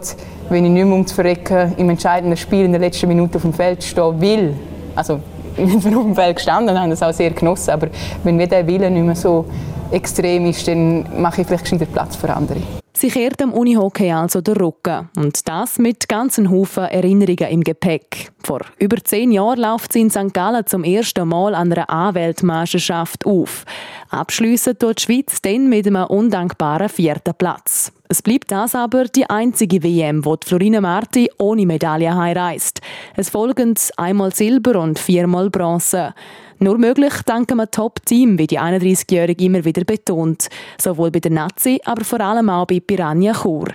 wenn 0.49 0.65
ich 0.65 0.71
nicht 0.71 0.85
mehr 0.85 0.95
um 0.95 1.07
zu 1.07 1.15
verrecken 1.15 1.73
im 1.77 1.89
entscheidenden 1.89 2.35
Spiel 2.35 2.65
in 2.65 2.71
der 2.73 2.81
letzten 2.81 3.07
Minute 3.07 3.37
auf 3.37 3.43
dem 3.43 3.53
Feld 3.53 3.81
stehen 3.81 4.19
will, 4.19 4.55
also 4.93 5.21
auf 5.95 6.03
dem 6.03 6.15
Feld 6.15 6.35
gestanden 6.37 6.79
haben, 6.79 6.89
das 6.89 7.03
auch 7.03 7.13
sehr 7.13 7.31
genossen, 7.31 7.71
aber 7.71 7.87
wenn 8.23 8.37
mir 8.37 8.47
der 8.47 8.65
Wille 8.67 8.89
nicht 8.89 9.05
mehr 9.05 9.15
so 9.15 9.45
extrem 9.91 10.45
ist, 10.45 10.67
dann 10.67 11.05
mache 11.21 11.41
ich 11.41 11.47
vielleicht 11.47 11.65
gescheiter 11.65 11.85
Platz 11.85 12.15
für 12.15 12.33
andere. 12.33 12.61
Sie 13.01 13.09
kehrt 13.09 13.39
dem 13.39 13.51
Unihockey 13.51 14.11
also 14.11 14.41
den 14.41 14.57
Rücken. 14.57 15.09
Und 15.17 15.47
das 15.49 15.79
mit 15.79 16.07
ganzen 16.07 16.51
Haufen 16.51 16.83
Erinnerungen 16.83 17.49
im 17.49 17.63
Gepäck. 17.63 18.31
Vor 18.43 18.59
über 18.77 18.97
zehn 19.03 19.31
Jahren 19.31 19.59
läuft 19.59 19.93
sie 19.93 20.01
in 20.01 20.11
St. 20.11 20.31
Gallen 20.35 20.67
zum 20.67 20.83
ersten 20.83 21.27
Mal 21.27 21.55
an 21.55 21.73
einer 21.73 21.89
A-Weltmeisterschaft 21.89 23.25
auf. 23.25 23.65
Abschliessen 24.11 24.77
tut 24.77 24.99
die 24.99 25.01
Schweiz 25.01 25.41
dann 25.41 25.67
mit 25.67 25.87
einem 25.87 26.03
undankbaren 26.03 26.89
vierten 26.89 27.33
Platz. 27.33 27.91
Es 28.07 28.21
bleibt 28.21 28.51
das 28.51 28.75
aber 28.75 29.05
die 29.05 29.27
einzige 29.27 29.81
WM, 29.81 30.23
wo 30.23 30.37
Florina 30.45 30.79
Marti 30.79 31.31
ohne 31.39 31.65
Medaille 31.65 32.13
heimreist. 32.13 32.81
Es 33.15 33.31
folgen 33.31 33.73
einmal 33.97 34.31
Silber 34.31 34.79
und 34.79 34.99
viermal 34.99 35.49
Bronze. 35.49 36.13
Nur 36.63 36.77
möglich 36.77 37.13
dank 37.25 37.51
einem 37.51 37.65
Top-Team, 37.71 38.37
wie 38.37 38.45
die 38.45 38.59
31-Jährige 38.59 39.45
immer 39.45 39.65
wieder 39.65 39.83
betont. 39.83 40.47
Sowohl 40.79 41.09
bei 41.09 41.19
der 41.19 41.31
Nazi, 41.31 41.81
aber 41.85 42.03
vor 42.05 42.21
allem 42.21 42.51
auch 42.51 42.67
bei 42.67 42.79
Piranha 42.79 43.33
Chur. 43.33 43.69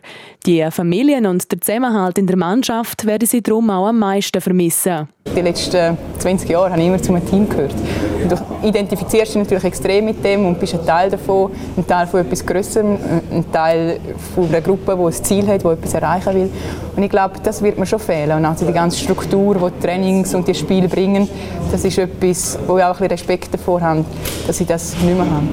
Die 0.47 0.65
Familien 0.71 1.27
und 1.27 1.51
der 1.51 1.61
Zusammenhalt 1.61 2.17
in 2.17 2.29
der 2.29 2.37
Mannschaft 2.37 3.05
werden 3.05 3.27
sie 3.27 3.43
darum 3.43 3.71
auch 3.71 3.89
am 3.89 3.99
meisten 3.99 4.41
vermissen. 4.41 5.09
Die 5.35 5.41
letzten 5.41 5.99
20 6.21 6.49
Jahre 6.49 6.71
habe 6.71 6.81
ich 6.81 6.87
immer 6.87 7.03
zu 7.03 7.13
einem 7.13 7.29
Team 7.29 7.49
gehört. 7.49 7.75
Und 8.23 8.31
du 8.31 8.37
identifizierst 8.69 9.35
dich 9.35 9.43
natürlich 9.43 9.65
extrem 9.65 10.05
mit 10.05 10.25
dem 10.25 10.47
und 10.47 10.61
bist 10.61 10.75
ein 10.75 10.87
Teil 10.87 11.11
davon, 11.11 11.51
ein 11.77 11.85
Teil 11.85 12.07
von 12.07 12.21
etwas 12.21 12.47
Größerem, 12.47 12.97
ein 13.33 13.53
Teil 13.53 13.99
von 14.35 14.49
einer 14.49 14.61
Gruppe, 14.61 14.97
die 14.97 15.03
ein 15.03 15.13
Ziel 15.25 15.47
hat, 15.49 15.65
die 15.65 15.67
etwas 15.67 15.95
erreichen 15.95 16.35
will. 16.35 16.51
Und 16.95 17.03
ich 17.03 17.11
glaube, 17.11 17.35
das 17.43 17.61
wird 17.61 17.79
mir 17.79 17.87
schon 17.87 17.99
fehlen. 17.99 18.39
Und 18.39 18.45
also 18.45 18.65
die 18.65 18.73
ganze 18.73 18.99
Struktur, 18.99 19.57
die 19.57 19.75
die 19.75 19.87
Trainings 19.87 20.35
und 20.35 20.47
die 20.47 20.55
Spiele 20.55 20.89
bringen, 20.89 21.29
das 21.73 21.85
ist 21.85 21.99
etwas, 21.99 22.59
wo 22.67 22.76
ich 22.79 22.85
auch 22.85 23.01
ein 23.01 23.09
Respekt 23.09 23.53
davor 23.53 23.81
habe, 23.81 24.05
dass 24.47 24.61
ich 24.61 24.67
das 24.67 24.95
nicht 25.03 25.17
mehr 25.17 25.31
habe. 25.31 25.47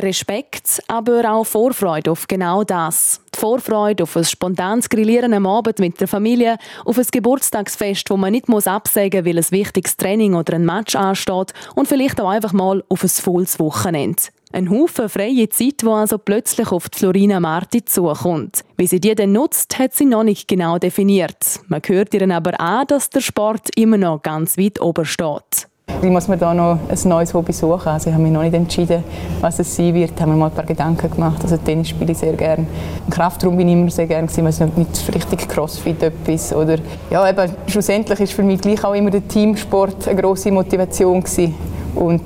Respekt, 0.00 0.82
aber 0.88 1.30
auch 1.30 1.44
Vorfreude 1.44 2.10
auf 2.10 2.26
genau 2.26 2.64
das. 2.64 3.20
Die 3.34 3.38
Vorfreude 3.38 4.04
auf 4.04 4.16
ein 4.16 4.24
spontanes 4.24 4.88
Grillieren 4.88 5.34
am 5.34 5.46
Abend 5.46 5.78
mit 5.78 6.00
der 6.00 6.08
Familie, 6.08 6.56
auf 6.84 6.98
ein 6.98 7.06
Geburtstagsfest, 7.10 8.08
wo 8.10 8.16
man 8.16 8.32
nicht 8.32 8.48
muss 8.48 8.66
absagen 8.66 9.24
muss, 9.24 9.26
weil 9.26 9.38
ein 9.38 9.50
wichtiges 9.50 9.96
Training 9.96 10.34
oder 10.34 10.54
ein 10.54 10.64
Match 10.64 10.96
ansteht 10.96 11.52
und 11.74 11.86
vielleicht 11.86 12.20
auch 12.20 12.28
einfach 12.28 12.52
mal 12.52 12.82
auf 12.88 13.02
ein 13.02 13.08
volles 13.08 13.58
Wochenende. 13.58 14.22
Ein 14.52 14.68
Haufen 14.68 15.08
freie 15.08 15.48
Zeit, 15.48 15.82
die 15.82 15.86
also 15.86 16.18
plötzlich 16.18 16.72
auf 16.72 16.88
die 16.88 16.98
Florina 16.98 17.38
Marti 17.38 17.84
zukommt. 17.84 18.64
Wie 18.76 18.88
sie 18.88 18.98
die 18.98 19.14
denn 19.14 19.30
nutzt, 19.30 19.78
hat 19.78 19.94
sie 19.94 20.06
noch 20.06 20.24
nicht 20.24 20.48
genau 20.48 20.78
definiert. 20.78 21.60
Man 21.68 21.82
hört 21.86 22.14
ihr 22.14 22.28
aber 22.34 22.58
an, 22.58 22.86
dass 22.88 23.10
der 23.10 23.20
Sport 23.20 23.68
immer 23.76 23.96
noch 23.96 24.22
ganz 24.22 24.58
weit 24.58 24.80
oben 24.80 25.04
steht. 25.04 25.69
Wie 26.00 26.10
muss 26.10 26.28
man 26.28 26.38
da 26.38 26.54
noch 26.54 26.78
ein 26.88 27.08
neues 27.08 27.34
Hobby 27.34 27.52
suchen? 27.52 27.88
Also 27.88 28.08
ich 28.08 28.14
habe 28.14 28.22
mich 28.22 28.32
noch 28.32 28.42
nicht 28.42 28.54
entschieden, 28.54 29.04
was 29.40 29.58
es 29.58 29.76
sein 29.76 29.94
wird. 29.94 30.12
Ich 30.14 30.20
habe 30.20 30.30
mir 30.30 30.36
mal 30.36 30.46
ein 30.46 30.52
paar 30.52 30.64
Gedanken 30.64 31.10
gemacht. 31.10 31.42
Also 31.42 31.56
Tennis 31.58 31.88
spiele 31.88 32.12
ich 32.12 32.18
sehr 32.18 32.32
gerne. 32.32 32.66
Im 33.06 33.12
Kraftraum 33.12 33.56
bin 33.56 33.68
ich 33.68 33.74
immer 33.74 33.90
sehr 33.90 34.06
gerne 34.06 34.26
gewesen, 34.26 34.46
also 34.46 34.68
nicht 34.76 35.14
richtig 35.14 35.48
Crossfit 35.48 36.02
etwas 36.02 36.52
oder 36.54 36.76
ja, 37.10 37.28
eben 37.28 37.52
schlussendlich 37.66 38.20
ist 38.20 38.32
für 38.32 38.42
mich 38.42 38.60
gleich 38.60 38.82
auch 38.84 38.94
immer 38.94 39.10
der 39.10 39.26
Teamsport 39.26 40.08
eine 40.08 40.20
große 40.20 40.50
Motivation 40.50 41.20
gewesen. 41.20 41.54
Und 41.94 42.22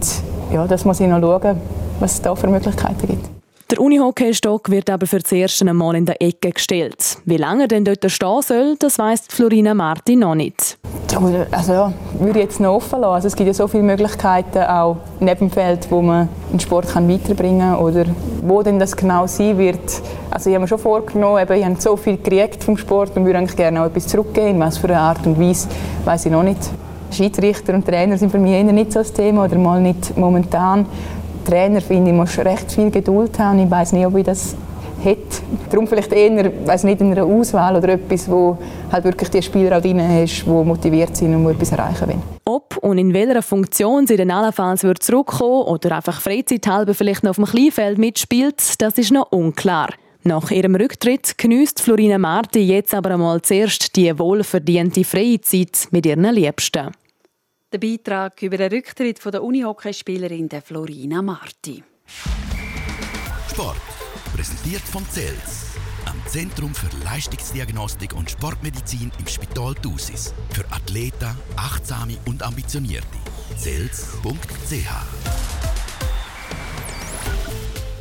ja, 0.53 0.67
das 0.67 0.85
muss 0.85 1.01
ich 1.01 1.09
noch 1.09 1.21
schauen, 1.21 1.57
was 2.01 2.15
es 2.15 2.23
da 2.23 2.35
für 2.35 2.47
Möglichkeiten 2.47 3.07
gibt. 3.07 3.34
Der 3.75 3.83
Unihockeystock 3.83 4.71
wird 4.71 4.89
aber 4.89 5.09
für 5.09 5.19
das 5.19 5.33
erste 5.33 5.65
Mal 5.65 5.97
in 5.97 6.07
der 6.07 6.23
Ecke 6.23 6.53
gestellt. 6.53 7.19
Wie 7.25 7.37
lange 7.37 7.65
er 7.65 7.67
denn 7.67 7.85
dort 7.85 8.09
stehen 8.09 8.41
soll, 8.41 8.77
das 8.79 9.01
weiss 9.01 9.23
Florina 9.27 9.75
Marti 9.75 10.15
noch 10.15 10.37
nicht. 10.37 10.79
Also 11.51 11.93
würde 12.21 12.39
ich 12.39 12.45
jetzt 12.45 12.61
noch 12.61 12.77
offen 12.77 13.01
lassen. 13.01 13.15
Also 13.15 13.27
es 13.27 13.35
gibt 13.35 13.49
ja 13.49 13.53
so 13.53 13.67
viele 13.67 13.83
Möglichkeiten, 13.83 14.59
auch 14.59 14.99
neben 15.19 15.49
dem 15.49 15.51
Feld, 15.51 15.91
wo 15.91 16.03
man 16.03 16.29
den 16.53 16.61
Sport 16.61 16.87
kann 16.87 17.09
weiterbringen 17.09 17.73
kann. 17.73 17.79
Oder 17.81 18.05
wo 18.43 18.63
denn 18.63 18.79
das 18.79 18.95
genau 18.95 19.27
sein 19.27 19.59
wird. 19.59 19.81
Also 20.31 20.51
ich 20.51 20.55
habe 20.55 20.63
mir 20.63 20.69
schon 20.69 20.79
vorgenommen, 20.79 21.43
eben, 21.43 21.59
ich 21.59 21.65
habe 21.65 21.81
so 21.81 21.97
viel 21.97 22.17
gekriegt 22.17 22.63
vom 22.63 22.77
Sport 22.77 23.17
und 23.17 23.25
würde 23.25 23.39
eigentlich 23.39 23.57
gerne 23.57 23.83
auch 23.83 23.87
etwas 23.87 24.07
zurückgeben. 24.07 24.61
Was 24.61 24.79
für 24.79 24.87
eine 24.87 25.01
Art 25.01 25.27
und 25.27 25.41
Weise, 25.41 25.67
weiß 26.05 26.27
ich 26.27 26.31
noch 26.31 26.45
nicht. 26.45 26.61
Schiedsrichter 27.11 27.75
und 27.75 27.85
Trainer 27.85 28.19
sind 28.19 28.31
für 28.31 28.39
mich 28.39 28.53
eher 28.53 28.63
nicht 28.63 28.93
so 28.93 29.01
das 29.01 29.13
Thema 29.13 29.47
oder 29.47 29.59
mal 29.59 29.81
nicht 29.81 30.17
momentan. 30.17 30.87
Trainer 31.45 31.81
finde 31.81 32.11
ich, 32.11 32.17
muss 32.17 32.39
recht 32.39 32.73
viel 32.73 32.91
Geduld 32.91 33.39
haben. 33.39 33.59
Ich 33.59 33.71
weiß 33.71 33.93
nicht, 33.93 34.07
ob 34.07 34.17
ich 34.17 34.25
das 34.25 34.57
hätte. 35.03 35.43
Darum 35.71 35.87
vielleicht 35.87 36.13
eher, 36.13 36.51
weiß 36.67 36.85
nicht, 36.85 37.01
in 37.01 37.13
einer 37.13 37.25
Auswahl 37.25 37.77
oder 37.77 37.91
etwas, 37.91 38.29
wo 38.31 38.57
halt 38.91 39.05
wirklich 39.05 39.29
die 39.31 39.43
Spieler 39.43 39.77
auch 39.77 39.83
drin 39.83 40.01
hast, 40.01 40.45
die 40.45 40.51
motiviert 40.51 41.17
sind 41.17 41.35
und 41.35 41.51
etwas 41.51 41.73
erreichen 41.73 42.09
wollen. 42.09 42.23
Ob 42.45 42.77
und 42.79 42.99
in 42.99 43.13
welcher 43.15 43.43
Funktion 43.43 44.07
sie 44.07 44.17
dann 44.17 44.31
allenfalls 44.31 44.83
wird 44.83 45.03
zurückkommen 45.03 45.63
oder 45.63 45.97
einfach 45.97 46.21
freizeithalber 46.21 46.95
vielleicht 46.95 47.23
noch 47.23 47.31
auf 47.31 47.37
dem 47.37 47.47
Kleinfeld 47.47 47.99
mitspielt, 47.99 48.81
das 48.81 48.99
ist 48.99 49.13
noch 49.13 49.33
unklar. 49.33 49.91
Nach 50.27 50.51
ihrem 50.51 50.75
Rücktritt 50.75 51.37
genießt 51.37 51.83
Florina 51.83 52.17
Marti 52.17 52.61
jetzt 52.61 52.95
aber 52.95 53.11
einmal 53.11 53.43
zuerst 53.43 53.95
die 53.95 54.19
wohlverdiente 54.19 55.05
Freizeit 55.05 55.89
mit 55.91 56.07
ihren 56.07 56.25
Liebsten. 56.25 56.93
Der 57.75 57.81
Beitrag 57.81 58.41
über 58.41 58.57
den 58.57 58.73
Rücktritt 58.73 59.19
von 59.19 59.33
der 59.33 59.43
Unihockeyspielerin 59.43 60.49
Florina 60.65 61.23
Marti. 61.23 61.83
Sport 63.51 63.81
präsentiert 64.33 64.83
von 64.83 65.05
CELS, 65.11 65.75
am 66.05 66.15
Zentrum 66.29 66.73
für 66.73 66.87
Leistungsdiagnostik 67.05 68.15
und 68.15 68.31
Sportmedizin 68.31 69.11
im 69.19 69.27
Spital 69.27 69.75
Thusis. 69.75 70.33
Für 70.51 70.65
Athleten, 70.71 71.37
Achtsame 71.57 72.17
und 72.27 72.45
Ambitionierte. 72.45 73.19
CELS.ch 73.57 74.23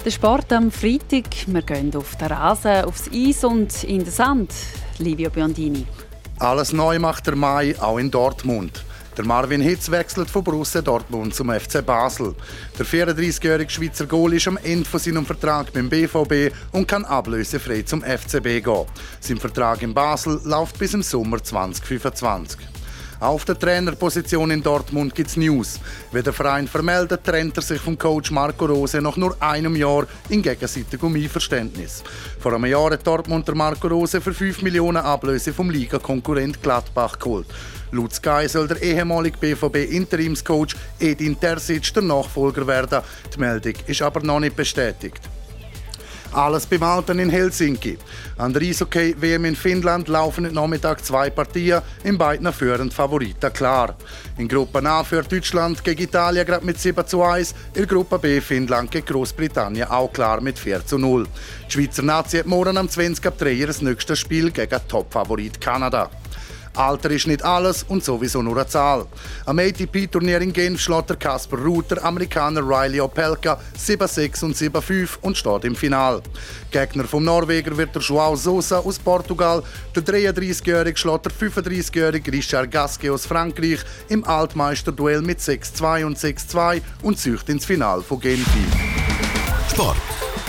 Der 0.06 0.12
Sport 0.12 0.54
am 0.54 0.70
Freitag. 0.70 1.48
Wir 1.48 1.64
gehen 1.64 1.96
auf 1.96 2.16
den 2.18 2.28
Rasen, 2.28 2.86
aufs 2.86 3.10
Eis 3.12 3.44
und 3.44 3.84
in 3.86 4.04
den 4.04 4.12
Sand. 4.12 4.54
Livio 5.00 5.32
Biondini. 5.32 5.88
Alles 6.38 6.74
neu 6.74 7.00
macht 7.00 7.26
der 7.26 7.36
Mai, 7.36 7.76
auch 7.82 7.98
in 7.98 8.12
Dortmund. 8.12 8.84
Der 9.16 9.26
Marvin 9.26 9.62
Hitz 9.62 9.92
wechselt 9.92 10.28
von 10.28 10.44
Borussia 10.44 10.82
Dortmund 10.82 11.36
zum 11.36 11.52
FC 11.52 11.86
Basel. 11.86 12.34
Der 12.80 12.86
34-jährige 12.86 13.70
Schweizer 13.70 14.08
Goal 14.08 14.34
ist 14.34 14.48
am 14.48 14.58
Ende 14.58 14.90
von 14.90 15.00
seinem 15.00 15.24
Vertrag 15.24 15.72
beim 15.72 15.88
BVB 15.88 16.52
und 16.72 16.88
kann 16.88 17.06
ablösefrei 17.06 17.84
zum 17.84 18.02
FCB 18.02 18.64
gehen. 18.64 18.86
Sein 19.20 19.38
Vertrag 19.38 19.84
in 19.84 19.94
Basel 19.94 20.42
läuft 20.46 20.80
bis 20.80 20.96
im 20.96 21.04
Sommer 21.04 21.44
2025. 21.44 22.60
Auf 23.20 23.46
der 23.46 23.58
Trainerposition 23.58 24.50
in 24.50 24.64
Dortmund 24.64 25.14
gibt 25.14 25.30
es 25.30 25.38
News. 25.38 25.80
Wie 26.12 26.24
der 26.24 26.34
Verein 26.34 26.68
vermeldet, 26.68 27.24
trennt 27.24 27.56
er 27.56 27.62
sich 27.62 27.80
vom 27.80 27.98
Coach 27.98 28.32
Marco 28.32 28.66
Rose 28.66 29.00
nach 29.00 29.16
nur 29.16 29.38
einem 29.40 29.76
Jahr 29.76 30.08
in 30.30 30.42
gegenseitigem 30.42 31.16
Einverständnis. 31.16 32.04
Vor 32.40 32.54
einem 32.54 32.66
Jahr 32.66 32.92
hat 32.92 33.06
Dortmund 33.06 33.48
der 33.48 33.56
Marco 33.56 33.88
Rose 33.88 34.20
für 34.20 34.34
5 34.34 34.64
Millionen 34.64 34.98
Ablöse 34.98 35.54
vom 35.54 35.70
Ligakonkurrent 35.70 36.64
Gladbach 36.64 37.20
geholt. 37.20 37.46
Laut 37.94 38.12
Sky 38.12 38.48
soll 38.48 38.68
der 38.68 38.82
ehemalige 38.82 39.38
BVB-Interimscoach 39.38 40.76
Edin 41.00 41.40
Terzic 41.40 41.94
der 41.94 42.02
Nachfolger 42.02 42.66
werden. 42.66 43.02
Die 43.34 43.40
Meldung 43.40 43.74
ist 43.86 44.02
aber 44.02 44.22
noch 44.22 44.40
nicht 44.40 44.56
bestätigt. 44.56 45.22
Alles 46.32 46.66
beim 46.66 46.82
Alten 46.82 47.20
in 47.20 47.30
Helsinki. 47.30 48.00
An 48.38 48.52
der 48.52 48.64
Eishockey-WM 48.64 49.46
in 49.46 49.56
Finnland 49.56 50.08
laufen 50.08 50.46
heute 50.46 50.56
Nachmittag 50.56 51.06
zwei 51.06 51.30
Partien, 51.30 51.84
in 52.04 52.18
beiden 52.18 52.52
führend 52.52 52.92
Favoriten 52.92 53.54
klar. 53.54 53.96
In 54.40 54.48
Gruppe 54.48 54.84
A 54.90 55.04
führt 55.04 55.32
Deutschland 55.32 55.84
gegen 55.84 56.02
Italien 56.02 56.48
gerade 56.48 56.66
mit 56.66 56.80
7 56.80 57.06
zu 57.06 57.22
1, 57.22 57.54
in 57.76 57.86
Gruppe 57.86 58.18
B 58.18 58.42
Finnland 58.42 58.90
gegen 58.90 59.06
Großbritannien 59.06 59.88
auch 59.88 60.12
klar 60.12 60.42
mit 60.42 60.58
4 60.58 60.84
zu 60.84 60.98
0. 60.98 61.28
Die 61.68 61.72
Schweizer 61.72 62.02
Nazi 62.02 62.40
hat 62.40 62.48
morgen 62.48 62.78
am 62.78 62.90
20. 62.90 63.28
April 63.28 63.68
das 63.68 63.84
nächste 63.84 64.16
Spiel 64.16 64.50
gegen 64.50 64.80
Topfavorit 64.88 65.62
Kanada. 65.62 66.10
Alter 66.76 67.12
ist 67.12 67.28
nicht 67.28 67.44
alles 67.44 67.84
und 67.84 68.04
sowieso 68.04 68.42
nur 68.42 68.58
eine 68.58 68.68
Zahl. 68.68 69.06
Am 69.46 69.60
ATP-Turnier 69.60 70.42
in 70.42 70.54
Genf 70.54 70.80
schlägt 70.82 71.10
der 71.10 71.18
Kasper 71.18 71.58
Ruther 71.58 72.04
Amerikaner 72.04 72.62
Riley 72.62 73.00
Opelka 73.00 73.60
7-6 73.78 74.44
und 74.46 74.56
7-5 74.56 75.10
und 75.22 75.38
steht 75.38 75.66
im 75.66 75.76
Final. 75.76 76.22
Gegner 76.72 77.04
vom 77.06 77.24
Norweger 77.24 77.78
wird 77.78 77.94
der 77.94 78.02
Joao 78.02 78.36
Sosa 78.36 78.80
aus 78.80 79.00
Portugal, 79.00 79.64
der 79.96 80.04
33-Jährige 80.04 80.98
schlägt 80.98 81.26
der 81.26 81.32
35-Jährige 81.32 82.32
Richard 82.32 82.72
Gasquet 82.72 83.12
aus 83.12 83.26
Frankreich 83.26 83.80
im 84.10 84.24
Altmeisterduell 84.24 85.22
mit 85.22 85.40
6-2 85.40 86.06
und 86.06 86.18
6-2 86.18 86.82
und 87.04 87.20
zücht 87.20 87.50
ins 87.50 87.66
Final 87.66 88.02
von 88.02 88.20
Genf. 88.20 88.48
Sport, 89.70 89.98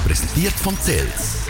präsentiert 0.06 0.54
von 0.54 0.76
CELS, 0.78 1.46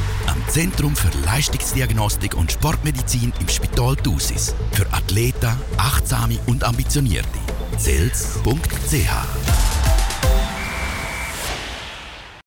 Zentrum 0.49 0.95
für 0.95 1.11
Leistungsdiagnostik 1.25 2.37
und 2.37 2.53
Sportmedizin 2.53 3.33
im 3.41 3.49
Spital 3.49 3.97
Thusis. 3.97 4.55
Für 4.73 4.87
Athleten, 4.93 5.53
Achtsame 5.77 6.39
und 6.47 6.65
Ambitionierte. 6.65 7.39
CELS.ch 7.79 9.84